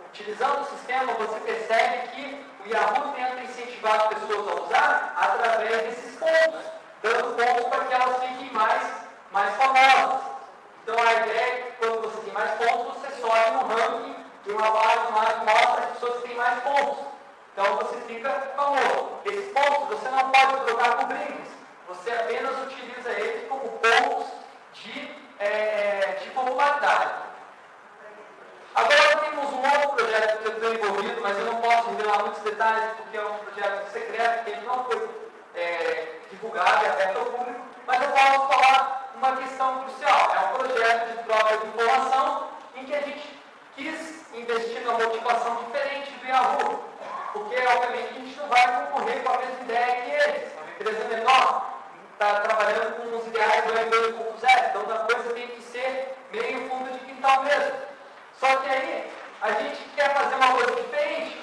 utilizando 0.06 0.60
o 0.60 0.70
sistema, 0.76 1.12
você 1.14 1.40
percebe 1.40 2.08
que 2.08 2.46
o 2.64 2.68
Yahoo 2.68 3.12
tenta 3.14 3.42
incentivar 3.42 3.94
as 3.96 4.06
pessoas 4.08 4.48
a 4.48 4.62
usar 4.62 5.14
através 5.16 5.82
desses 5.82 6.16
pontos. 6.16 6.73
Então, 7.04 7.12
dando 7.12 7.36
pontos 7.36 7.64
para 7.68 7.84
que 7.84 7.94
elas 7.94 8.18
fiquem 8.18 8.50
mais, 8.52 8.82
mais 9.30 9.54
famosas. 9.56 10.22
Então 10.82 10.96
a 10.98 11.12
ideia 11.12 11.40
é 11.40 11.60
que 11.60 11.86
quando 11.86 12.00
você 12.00 12.20
tem 12.22 12.32
mais 12.32 12.50
pontos, 12.52 12.94
você 12.94 13.20
sobe 13.20 13.50
no 13.50 13.74
ranking 13.74 14.16
e 14.46 14.52
uma 14.52 14.70
base 14.70 15.12
mais 15.12 15.36
mostra 15.40 15.84
as 15.84 15.90
pessoas 15.90 16.22
que 16.22 16.28
têm 16.28 16.36
mais 16.36 16.62
pontos. 16.62 17.04
Então 17.52 17.76
você 17.76 18.00
fica 18.06 18.30
famoso. 18.56 19.18
Esses 19.26 19.52
pontos 19.52 19.98
você 19.98 20.08
não 20.08 20.30
pode 20.30 20.64
trocar 20.64 20.96
com 20.96 21.06
brindes. 21.08 21.52
Você 21.88 22.10
apenas 22.10 22.58
utiliza 22.62 23.10
eles 23.10 23.48
como 23.50 23.68
pontos 23.68 24.26
de, 24.72 25.10
é, 25.40 25.46
é, 25.46 26.20
de 26.24 26.30
popularidade. 26.30 27.12
Agora 28.74 29.16
temos 29.18 29.52
um 29.52 29.62
outro 29.62 29.90
projeto 29.90 30.38
que 30.38 30.48
eu 30.48 30.52
estou 30.52 30.74
envolvido, 30.74 31.20
mas 31.20 31.38
eu 31.38 31.44
não 31.44 31.56
posso 31.56 31.90
revelar 31.90 32.22
muitos 32.22 32.42
detalhes, 32.42 32.94
porque 32.96 33.16
é 33.18 33.24
um 33.24 33.38
projeto 33.38 33.92
secreto, 33.92 34.44
que 34.44 34.50
ele 34.50 34.66
não 34.66 34.84
foi 34.84 35.23
divulgada 36.30 36.84
e 36.84 36.88
aberta 36.88 37.18
ao 37.18 37.26
público, 37.26 37.60
mas 37.86 38.02
eu 38.02 38.08
posso 38.08 38.48
falar 38.48 39.12
uma 39.14 39.36
questão 39.36 39.84
crucial. 39.84 40.34
É 40.34 40.40
um 40.40 40.58
projeto 40.58 41.16
de 41.16 41.24
troca 41.24 41.56
de 41.58 41.66
informação 41.68 42.48
em 42.74 42.84
que 42.84 42.94
a 42.94 43.00
gente 43.00 43.40
quis 43.76 44.24
investir 44.34 44.80
numa 44.82 44.98
motivação 44.98 45.64
diferente 45.64 46.10
do 46.10 46.26
Yahoo, 46.26 46.84
porque 47.32 47.56
obviamente 47.56 48.08
a 48.08 48.20
gente 48.20 48.36
não 48.36 48.48
vai 48.48 48.86
concorrer 48.86 49.22
com 49.22 49.32
a 49.32 49.38
mesma 49.38 49.60
ideia 49.62 50.02
que 50.02 50.10
eles. 50.10 50.52
É 50.52 50.60
uma 50.60 50.70
empresa 50.70 51.04
menor, 51.08 51.74
está 52.12 52.40
trabalhando 52.40 52.96
com 52.96 53.16
os 53.16 53.26
ideais 53.26 53.64
do 53.64 53.72
Web 53.74 53.90
2.0, 53.90 54.68
então 54.70 54.94
a 54.94 54.98
coisa 55.00 55.34
tem 55.34 55.48
que 55.48 55.62
ser 55.62 56.16
meio 56.32 56.68
fundo 56.68 56.92
de 56.92 56.98
quintal 57.04 57.42
mesmo. 57.44 57.74
Só 58.38 58.56
que 58.56 58.68
aí 58.68 59.12
a 59.40 59.52
gente 59.52 59.78
quer 59.94 60.12
fazer 60.14 60.34
uma 60.34 60.52
coisa 60.52 60.74
diferente. 60.74 61.42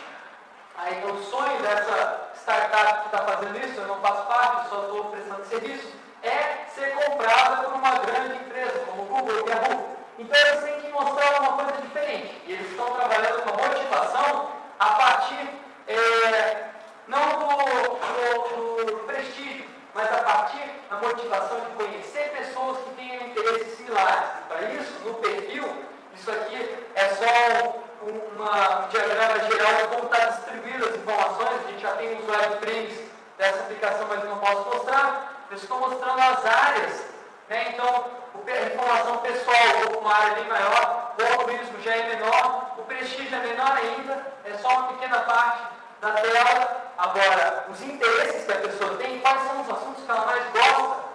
Aí 0.77 1.03
o 1.05 1.23
sonho 1.23 1.61
dessa 1.61 2.30
startup 2.41 3.01
que 3.01 3.15
está 3.15 3.25
fazendo 3.25 3.57
isso, 3.57 3.79
eu 3.79 3.87
não 3.87 4.01
faço 4.01 4.23
parte, 4.27 4.69
só 4.69 4.81
estou 4.81 5.05
prestando 5.05 5.45
serviço, 5.45 5.87
é 6.23 6.65
ser 6.73 6.93
comprada 6.93 7.63
por 7.63 7.73
uma 7.73 7.91
grande 7.99 8.35
empresa, 8.35 8.79
como 8.85 9.05
Google 9.05 9.47
e 9.47 9.49
Yahoo. 9.49 9.91
Então 10.19 10.39
eles 10.39 10.63
têm 10.63 10.81
que 10.81 10.91
mostrar 10.91 11.41
uma 11.41 11.53
coisa 11.53 11.81
diferente. 11.81 12.41
E 12.45 12.53
eles 12.53 12.69
estão 12.69 12.93
trabalhando 12.93 13.41
com 13.43 13.67
motivação 13.67 14.51
a 14.79 14.89
partir 14.91 15.49
é, 15.87 16.65
não 17.07 17.39
do, 17.39 17.47
do, 17.47 18.85
do, 18.85 18.97
prestígio, 19.05 19.65
mas 19.93 20.11
a 20.13 20.17
partir 20.17 20.63
da 20.89 20.97
motivação 20.97 21.59
de 21.59 21.65
conhecer 21.71 22.31
pessoas 22.37 22.77
que 22.79 22.89
tenham 22.91 23.27
interesses 23.27 23.77
similares. 23.77 24.29
E 24.39 24.47
para 24.47 24.61
isso, 24.73 24.93
no 25.05 25.13
perfil, 25.15 25.85
isso 26.13 26.31
aqui 26.31 26.87
é 26.95 27.09
só 27.09 27.81
uma, 28.03 28.85
um 28.85 28.87
diagrama 28.89 29.39
geral 29.39 29.73
de 29.75 29.87
como 29.87 30.05
está 30.05 30.25
distribuído 30.25 30.85
as 30.85 30.95
informações. 30.95 31.65
A 31.65 31.71
gente 31.71 31.81
já 31.81 31.91
tem 31.93 32.15
uns 32.15 32.29
wireframes 32.29 33.11
dessa 33.37 33.59
aplicação, 33.59 34.07
mas 34.07 34.23
não 34.23 34.37
posso 34.37 34.69
mostrar. 34.69 35.47
Eu 35.49 35.57
estou 35.57 35.79
mostrando 35.79 36.19
as 36.19 36.45
áreas. 36.45 37.05
Né? 37.49 37.73
Então, 37.73 38.05
a 38.47 38.73
informação 38.73 39.17
pessoal, 39.17 39.99
uma 39.99 40.13
área 40.13 40.35
bem 40.35 40.47
maior, 40.47 41.13
o 41.17 41.33
algoritmo 41.33 41.81
já 41.81 41.95
é 41.95 42.15
menor, 42.15 42.75
o 42.77 42.83
prestígio 42.83 43.35
é 43.35 43.39
menor 43.39 43.77
ainda, 43.77 44.25
é 44.45 44.57
só 44.57 44.69
uma 44.69 44.87
pequena 44.93 45.19
parte 45.19 45.63
da 45.99 46.11
tela. 46.11 46.93
Agora, 46.97 47.65
os 47.69 47.81
interesses 47.81 48.45
que 48.45 48.51
a 48.51 48.55
pessoa 48.55 48.97
tem, 48.97 49.19
quais 49.19 49.41
são 49.43 49.61
os 49.61 49.69
assuntos 49.69 50.03
que 50.03 50.11
ela 50.11 50.25
mais 50.25 50.43
gosta, 50.51 51.11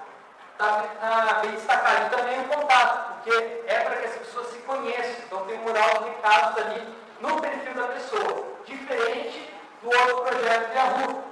está 0.53 0.83
tá 1.01 1.39
bem 1.43 1.51
destacado. 1.53 2.07
E 2.07 2.17
também 2.17 2.41
o 2.41 2.45
contato, 2.45 3.15
porque 3.15 3.63
é 3.67 3.81
para 3.81 3.97
que 3.97 4.05
essa 4.07 4.19
pessoa 4.19 4.45
se 4.47 4.59
conheça. 4.59 5.23
Então 5.27 5.45
tem 5.47 5.59
um 5.59 5.63
mural 5.63 5.99
de 5.99 6.09
recados 6.11 6.65
ali 6.65 6.97
no 7.21 7.41
perfil 7.41 7.75
da 7.75 7.89
pessoa, 7.89 8.45
diferente 8.65 9.55
do 9.83 9.89
outro 9.89 10.23
projeto 10.23 10.69
de 10.69 10.77
Yahoo, 10.77 11.25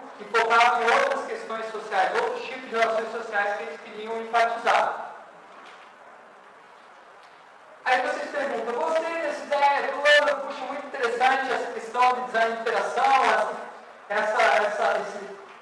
focava 0.65 0.83
em 0.83 0.91
outras 0.91 1.27
questões 1.27 1.71
sociais, 1.71 2.15
outros 2.15 2.43
tipos 2.45 2.71
de 2.71 2.77
relações 2.77 3.13
sociais 3.13 3.57
que 3.57 3.63
eles 3.65 3.81
queriam 3.83 4.21
enfatizar. 4.23 5.13
Aí 7.85 8.01
vocês 8.01 8.31
perguntam, 8.31 8.75
gostei 8.75 9.15
dessa 9.15 9.45
ideia, 9.45 9.93
fulano, 9.93 10.47
puxa, 10.47 10.65
muito 10.65 10.87
interessante 10.87 11.53
essa 11.53 11.73
questão 11.73 12.15
de 12.15 12.21
design 12.23 12.55
de 12.55 12.61
interação, 12.63 13.25
essa, 14.09 14.43
essa, 14.43 15.01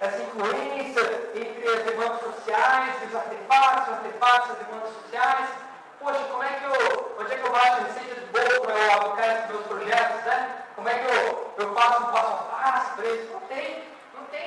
essa, 0.00 0.22
influência 0.22 1.30
entre 1.34 1.68
as 1.68 1.82
demandas 1.82 2.20
sociais, 2.20 2.94
os 3.08 3.14
artefatos, 3.16 3.88
os 3.88 3.94
artefatos, 3.94 4.50
as 4.50 4.58
demandas 4.58 4.92
sociais. 5.02 5.48
Poxa, 5.98 6.24
como 6.30 6.42
é 6.44 6.48
que 6.48 6.64
eu, 6.64 7.16
onde 7.18 7.32
é 7.32 7.36
que 7.36 7.46
eu 7.46 7.52
baixo 7.52 7.82
receita 7.82 8.20
de 8.20 8.26
bolo 8.26 8.60
para 8.66 8.74
eu 8.74 8.92
aplicar 8.92 9.34
esses 9.34 9.48
meus 9.50 9.66
projetos, 9.66 10.24
né? 10.24 10.64
Como 10.76 10.88
é 10.88 10.94
que 10.94 11.04
eu, 11.06 11.54
eu 11.58 11.74
faço 11.74 12.02
um 12.02 12.06
passo 12.06 12.32
a 12.32 12.56
passo 12.56 12.94
para 12.94 13.06
isso? 13.06 13.32
Não 13.32 13.40
tem, 13.40 13.82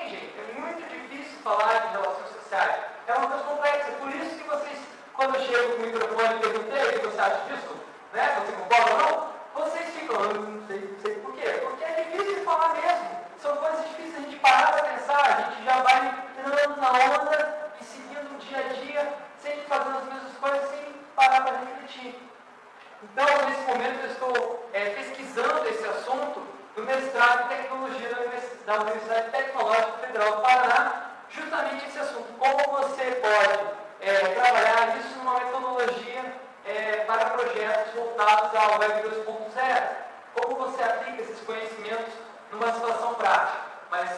gente. 0.10 0.34
É 0.40 0.60
muito 0.60 0.82
difícil 0.90 1.35
falar 1.46 1.78
de 1.78 1.88
relações 1.90 2.30
sociais. 2.42 2.76
É 3.06 3.14
uma 3.14 3.28
coisa 3.28 3.44
complexa. 3.44 3.92
Por 4.02 4.10
isso 4.10 4.36
que 4.36 4.50
vocês 4.50 4.80
quando 5.14 5.36
eu 5.36 5.42
chego 5.46 5.76
com 5.76 5.84
o 5.84 5.86
microfone 5.86 6.36
e 6.36 6.40
perguntei 6.40 6.84
o 6.84 7.00
que 7.00 7.06
você 7.06 7.22
acha 7.22 7.40
disso, 7.46 7.76
né? 8.12 8.36
Você 8.40 8.52
concorda 8.52 8.92
ou 8.92 9.00
não? 9.00 9.34
Vocês 9.54 9.86
ficam, 9.94 10.20
não 10.20 10.68
sei, 10.68 10.98
sei 11.02 11.16
por 11.16 11.34
quê. 11.36 11.48
Porque 11.62 11.84
é 11.86 12.04
difícil 12.04 12.36
de 12.36 12.42
falar 12.42 12.74
mesmo. 12.74 13.10
São 13.40 13.56
coisas 13.58 13.86
difíceis 13.86 14.18
a 14.18 14.22
gente 14.22 14.40
parar 14.40 14.74
para 14.74 14.84
pensar. 14.90 15.24
A 15.24 15.42
gente 15.44 15.64
já 15.64 15.82
vai 15.84 16.26
entrando 16.40 16.82
na 16.82 16.90
onda 16.90 17.72
e 17.80 17.84
seguindo 17.84 18.36
o 18.36 18.40
dia 18.40 18.58
a 18.58 18.74
dia, 18.74 19.14
sempre 19.40 19.62
fazendo 19.68 19.98
as 20.00 20.06
mesmas 20.06 20.38
coisas 20.42 20.70
sem 20.72 20.94
parar 21.16 21.42
para 21.42 21.60
refletir. 21.60 22.20
Então, 23.04 23.26
nesse 23.48 23.62
momento, 23.62 24.04
eu 24.04 24.12
estou 24.12 24.70
é, 24.74 24.90
pesquisando 24.90 25.70
esse 25.70 25.88
assunto 25.88 26.42
no 26.76 26.84
mestrado 26.84 27.46
em 27.46 27.56
tecnologia 27.56 28.10
da 28.66 28.82
Universidade 28.82 29.30
Tecnológica 29.30 29.98
Federal 30.00 30.36
do 30.38 30.42
Paraná, 30.42 31.15
justamente 31.36 31.86
esse 31.88 32.00
assunto. 32.00 32.34
Como 32.40 32.78
você 32.78 33.12
pode 33.22 33.86
é, 34.02 34.20
trabalhar 34.34 34.98
isso 34.98 35.18
numa 35.18 35.40
metodologia 35.40 36.34
é, 36.66 37.04
para 37.06 37.30
projetos 37.32 37.94
voltados 37.94 38.56
ao 38.56 38.80
Web 38.80 39.10
2.0. 39.10 40.06
Como 40.34 40.56
você 40.56 40.84
aplica 40.84 41.22
esses 41.22 41.40
conhecimentos 41.42 42.14
numa 42.52 42.72
situação 42.74 43.14
prática? 43.16 43.60
Mas 43.92 44.10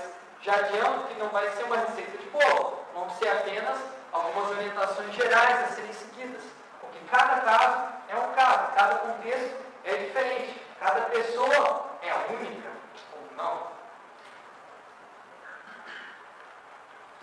já 0.41 0.53
adianto 0.53 1.07
que 1.07 1.19
não 1.19 1.29
vai 1.29 1.49
ser 1.51 1.63
uma 1.63 1.77
receita 1.77 2.17
de 2.17 2.29
bolo, 2.29 2.85
vão 2.93 3.09
ser 3.11 3.29
apenas 3.29 3.77
algumas 4.11 4.51
orientações 4.51 5.13
gerais 5.13 5.63
a 5.63 5.67
serem 5.75 5.93
seguidas. 5.93 6.43
Porque 6.79 6.99
cada 7.11 7.41
caso 7.41 7.93
é 8.09 8.15
um 8.15 8.31
caso, 8.33 8.73
cada 8.75 8.95
contexto 8.95 9.57
é 9.83 9.95
diferente, 9.95 10.61
cada 10.79 11.01
pessoa 11.01 11.85
é 12.01 12.13
única 12.33 12.69
ou 13.13 13.35
não. 13.35 13.77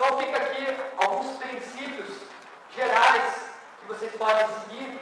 Então 0.04 0.18
fica 0.18 0.36
aqui 0.36 0.76
alguns 0.98 1.38
princípios 1.38 2.18
gerais 2.76 3.48
que 3.80 3.86
vocês 3.86 4.12
podem 4.16 4.46
seguir 4.60 5.00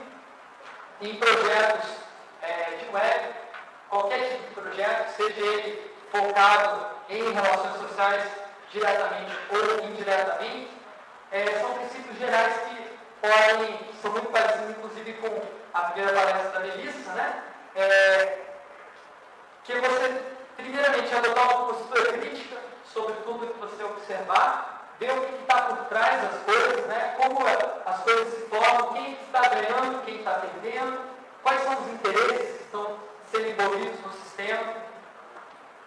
em 1.01 1.17
projetos 1.17 1.91
é, 2.41 2.77
de 2.77 2.95
web, 2.95 3.35
qualquer 3.89 4.29
tipo 4.29 4.43
de 4.47 4.55
projeto, 4.61 5.17
seja 5.17 5.41
ele 5.41 5.93
focado 6.13 6.87
em 7.09 7.33
relações 7.33 7.81
sociais 7.81 8.31
diretamente 8.71 9.33
ou 9.51 9.85
indiretamente, 9.87 10.71
é, 11.33 11.47
são 11.59 11.75
princípios 11.75 12.19
gerais 12.19 12.55
que 12.69 12.97
podem, 13.21 13.81
são 14.01 14.13
muito 14.13 14.31
parecidos 14.31 14.71
inclusive 14.71 15.15
com 15.15 15.43
a 15.75 15.81
primeira 15.81 16.17
palestra 16.17 16.51
da 16.51 16.61
Melissa, 16.61 17.13
né? 17.15 17.43
É, 17.75 18.39
que 19.65 19.75
você, 19.81 20.23
primeiramente, 20.57 21.13
adotar 21.13 21.57
uma 21.57 21.75
postura 21.75 22.13
crítica 22.13 22.57
sobre 22.85 23.15
tudo 23.25 23.53
que 23.53 23.59
você 23.59 23.83
observar, 23.83 24.82
ver 25.03 25.19
o 25.19 25.27
que 25.27 25.35
está 25.43 25.63
por 25.63 25.79
trás 25.87 26.23
das 26.23 26.43
coisas, 26.43 26.87
né? 26.87 27.17
como 27.21 27.45
as 27.45 28.03
coisas 28.03 28.35
se 28.35 28.41
formam, 28.47 28.93
quem 28.93 29.13
está 29.15 29.41
ganhando, 29.49 30.05
quem 30.05 30.17
está 30.19 30.35
perdendo, 30.35 31.01
quais 31.43 31.61
são 31.63 31.73
os 31.73 31.93
interesses 31.93 32.57
que 32.57 32.63
estão 32.63 32.97
sendo 33.33 33.49
envolvidos 33.49 34.01
no 34.01 34.13
sistema. 34.13 34.75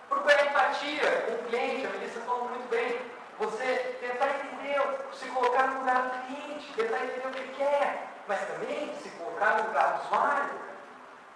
Procurar 0.10 0.46
empatia 0.46 1.24
com 1.28 1.34
o 1.34 1.48
cliente, 1.48 1.88
a 1.88 1.90
Melissa 1.92 2.20
falou 2.22 2.50
muito 2.50 2.70
bem. 2.70 3.00
Você 3.40 3.98
tentar 4.02 4.28
entender, 4.30 4.82
se 5.14 5.26
colocar 5.28 5.68
no 5.68 5.80
lugar 5.80 6.02
do 6.04 6.28
cliente, 6.28 6.74
tentar 6.74 6.98
entender 7.06 7.28
o 7.28 7.32
que 7.32 7.40
ele 7.40 7.56
quer, 7.58 8.08
mas 8.28 8.40
também 8.42 8.94
se 9.02 9.10
colocar 9.12 9.58
no 9.58 9.68
lugar 9.68 9.94
do 9.94 10.06
usuário. 10.06 10.50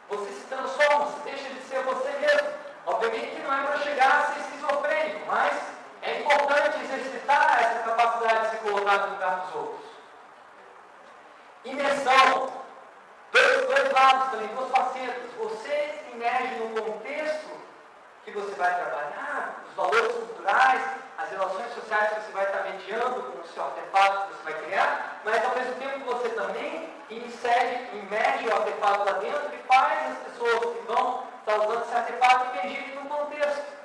Você 0.09 0.31
se 0.31 0.47
transforma, 0.47 1.05
você 1.05 1.29
deixa 1.29 1.49
de 1.49 1.61
ser 1.61 1.81
você 1.83 2.09
mesmo. 2.19 2.49
Obviamente 2.85 3.35
que 3.35 3.41
não 3.41 3.53
é 3.53 3.67
para 3.67 3.77
chegar 3.79 4.19
a 4.19 4.33
ser 4.33 4.39
esquizofrênico, 4.39 5.25
mas 5.27 5.78
é 6.01 6.19
importante 6.19 6.83
exercitar 6.83 7.59
essa 7.61 7.89
capacidade 7.89 8.45
de 8.45 8.49
se 8.51 8.57
colocar 8.57 8.97
no 8.97 9.13
lugar 9.13 9.39
dos 9.41 9.55
outros. 9.55 9.89
Imersão. 11.65 12.59
Dois, 13.31 13.65
dois 13.67 13.91
lados 13.91 14.31
também, 14.31 14.47
duas 14.47 14.71
facetas. 14.71 15.31
Você 15.37 15.69
se 15.69 16.11
imerge 16.13 16.55
no 16.55 16.81
contexto 16.81 17.49
que 18.25 18.31
você 18.31 18.55
vai 18.55 18.73
trabalhar, 18.75 19.63
os 19.67 19.75
valores 19.75 20.11
culturais, 20.13 20.81
as 21.17 21.29
relações 21.29 21.73
sociais 21.73 22.09
que 22.09 22.21
você 22.21 22.31
vai 22.31 22.45
estar 22.45 22.63
mediando 22.63 23.23
com 23.23 23.41
o 23.41 23.47
seu 23.47 23.63
artefato 23.63 24.27
que 24.27 24.33
você 24.35 24.51
vai 24.51 24.63
criar, 24.63 25.21
mas 25.23 25.45
ao 25.45 25.55
mesmo 25.55 25.75
tempo 25.75 26.05
você 26.05 26.29
também 26.29 26.93
insere, 27.09 27.89
imerge 27.93 28.47
o 28.47 28.53
artefato 28.53 29.03
lá 29.03 29.13
dentro 29.13 29.53
e 29.53 29.57
faz 29.67 30.11
as 30.11 30.17
pessoas 30.19 30.77
que 30.77 30.85
vão 30.85 31.23
estar 31.39 31.57
usando 31.57 31.83
esse 31.83 31.95
artefato 31.95 32.57
emergirem 32.57 32.95
no 32.95 33.09
contexto 33.09 33.78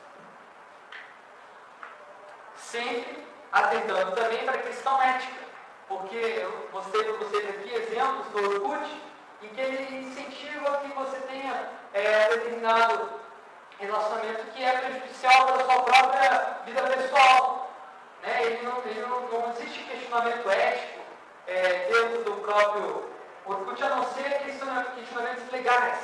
sempre 2.75 3.25
atentando 3.53 4.13
também 4.17 4.39
para 4.39 4.55
a 4.55 4.63
questão 4.63 5.01
ética, 5.01 5.45
porque 5.87 6.17
eu 6.17 6.69
mostrei 6.73 7.05
para 7.05 7.13
vocês 7.19 7.49
aqui 7.51 7.73
exemplos 7.73 8.27
do 8.29 8.51
Orkut, 8.51 8.91
em 9.43 9.49
que 9.49 9.61
ele 9.61 10.07
incentiva 10.07 10.79
que 10.79 10.89
você 10.89 11.17
tenha 11.19 11.71
é, 11.93 12.29
determinado 12.31 13.11
relacionamento 13.79 14.45
que 14.53 14.65
é 14.65 14.73
prejudicial 14.73 15.47
para 15.47 15.57
a 15.57 15.65
sua 15.65 15.83
própria 15.83 16.59
vida 16.67 16.83
pessoal. 16.83 17.71
Né? 18.23 18.45
Ele 18.45 18.63
não, 18.63 18.79
ele 18.85 19.01
não, 19.03 19.21
não 19.21 19.51
existe 19.53 19.85
questionamento 19.85 20.51
ético 20.51 21.01
é, 21.47 21.89
dentro 21.93 22.25
do 22.25 22.41
próprio 22.41 23.05
Orkut, 23.47 23.85
a 23.85 23.89
não 23.91 24.05
ser 24.15 24.41
questionamentos 24.43 25.51
legais. 25.53 25.99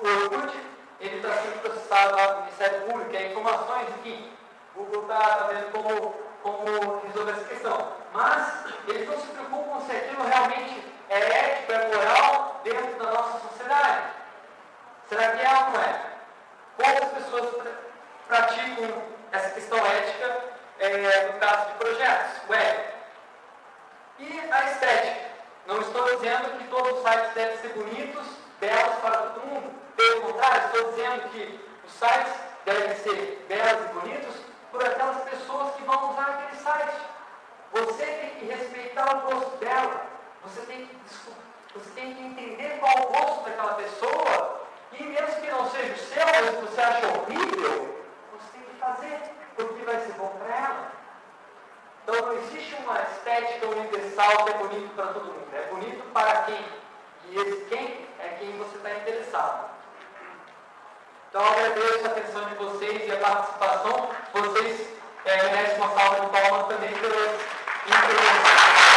O 0.00 0.06
Orkut 0.06 0.56
está 1.00 1.28
sendo 1.28 1.60
processado 1.62 2.14
lá 2.14 2.34
no 2.34 2.40
Ministério 2.42 2.82
Público, 2.82 3.16
é 3.16 3.32
informações, 3.32 3.88
o 3.88 3.98
Google 4.74 5.02
está 5.02 5.18
tá 5.18 5.44
vendo 5.48 5.70
como, 5.72 6.14
como 6.42 7.00
resolver 7.06 7.32
essa 7.32 7.44
questão. 7.44 7.92
mas 8.12 8.64
eles 8.88 9.08
não 9.08 9.18
se 9.18 9.26
preocupam 9.28 9.80
se 9.86 9.96
aquilo 9.96 10.24
realmente 10.24 10.92
é 11.10 11.18
ético, 11.18 11.72
é 11.72 11.88
moral 11.88 12.60
dentro 12.64 13.04
da 13.04 13.12
nossa 13.12 13.48
sociedade. 13.48 14.02
Será 15.08 15.32
que 15.32 15.44
é 15.44 15.48
ou 15.48 15.70
não 15.70 15.80
é? 15.80 16.00
Poucas 16.76 17.08
pessoas 17.10 17.50
pr 17.56 17.68
praticam 18.28 19.02
essa 19.30 19.50
questão 19.50 19.78
ética 19.86 20.44
é, 20.78 21.26
no 21.26 21.38
caso 21.38 21.66
de 21.66 21.74
projetos 21.74 22.48
web. 22.48 22.84
E 24.18 24.40
a 24.50 24.70
estética. 24.70 25.32
Não 25.66 25.80
estou 25.80 26.16
dizendo 26.16 26.58
que 26.58 26.64
todos 26.68 26.92
os 26.92 27.02
sites 27.02 27.34
devem 27.34 27.56
ser 27.58 27.68
bonitos, 27.74 28.26
belos 28.58 28.94
para 29.02 29.16
todo 29.18 29.46
mundo. 29.46 29.70
Pelo 29.96 30.22
contrário, 30.22 30.64
estou 30.64 30.90
dizendo 30.92 31.28
que 31.30 31.68
os 31.84 31.92
sites 31.92 32.32
devem 32.64 32.96
ser 32.96 33.44
belos 33.48 33.84
e 33.84 33.92
bonitos 33.92 34.51
por 34.72 34.84
aquelas 34.84 35.22
pessoas 35.28 35.74
que 35.74 35.82
vão 35.84 36.10
usar 36.10 36.30
aquele 36.30 36.60
site. 36.60 36.96
Você 37.72 38.04
tem 38.04 38.30
que 38.30 38.46
respeitar 38.46 39.16
o 39.16 39.30
gosto 39.30 39.56
dela. 39.58 40.06
Você 40.44 40.62
tem 40.62 40.86
que, 40.86 40.96
você 41.74 41.90
tem 41.94 42.14
que 42.14 42.22
entender 42.22 42.78
qual 42.80 42.92
o 42.98 43.12
gosto 43.12 43.44
daquela 43.44 43.74
pessoa. 43.74 44.62
E 44.92 45.02
mesmo 45.04 45.40
que 45.40 45.50
não 45.50 45.70
seja 45.70 45.92
o 45.92 45.98
seu, 45.98 46.26
mas 46.26 46.50
que 46.50 46.62
você 46.62 46.80
acha 46.80 47.06
horrível, 47.06 48.04
você 48.32 48.52
tem 48.52 48.62
que 48.62 48.76
fazer, 48.78 49.20
porque 49.56 49.84
vai 49.84 50.00
ser 50.00 50.12
bom 50.14 50.36
para 50.38 50.54
ela. 50.54 50.92
Então 52.02 52.26
não 52.26 52.32
existe 52.38 52.74
uma 52.74 53.00
estética 53.00 53.66
universal 53.68 54.44
que 54.44 54.50
é 54.50 54.54
bonito 54.54 54.94
para 54.94 55.06
todo 55.06 55.26
mundo. 55.26 55.48
É 55.54 55.62
bonito 55.68 56.02
para 56.12 56.42
quem? 56.42 56.64
E 57.30 57.36
esse 57.36 57.64
quem 57.66 58.06
é 58.18 58.28
quem 58.38 58.58
você 58.58 58.76
está 58.76 58.90
interessado. 58.90 59.70
Então 61.32 61.46
agradeço 61.46 62.04
a 62.04 62.10
atenção 62.10 62.44
de 62.44 62.54
vocês 62.56 63.08
e 63.08 63.10
a 63.10 63.16
participação. 63.16 64.10
Vocês 64.34 64.86
é, 65.24 65.42
merecem 65.44 65.76
uma 65.78 65.88
salva 65.94 66.20
de 66.20 66.26
palmas 66.26 66.68
também 66.68 66.92
pelas 66.92 67.40
intervenções. 67.86 68.91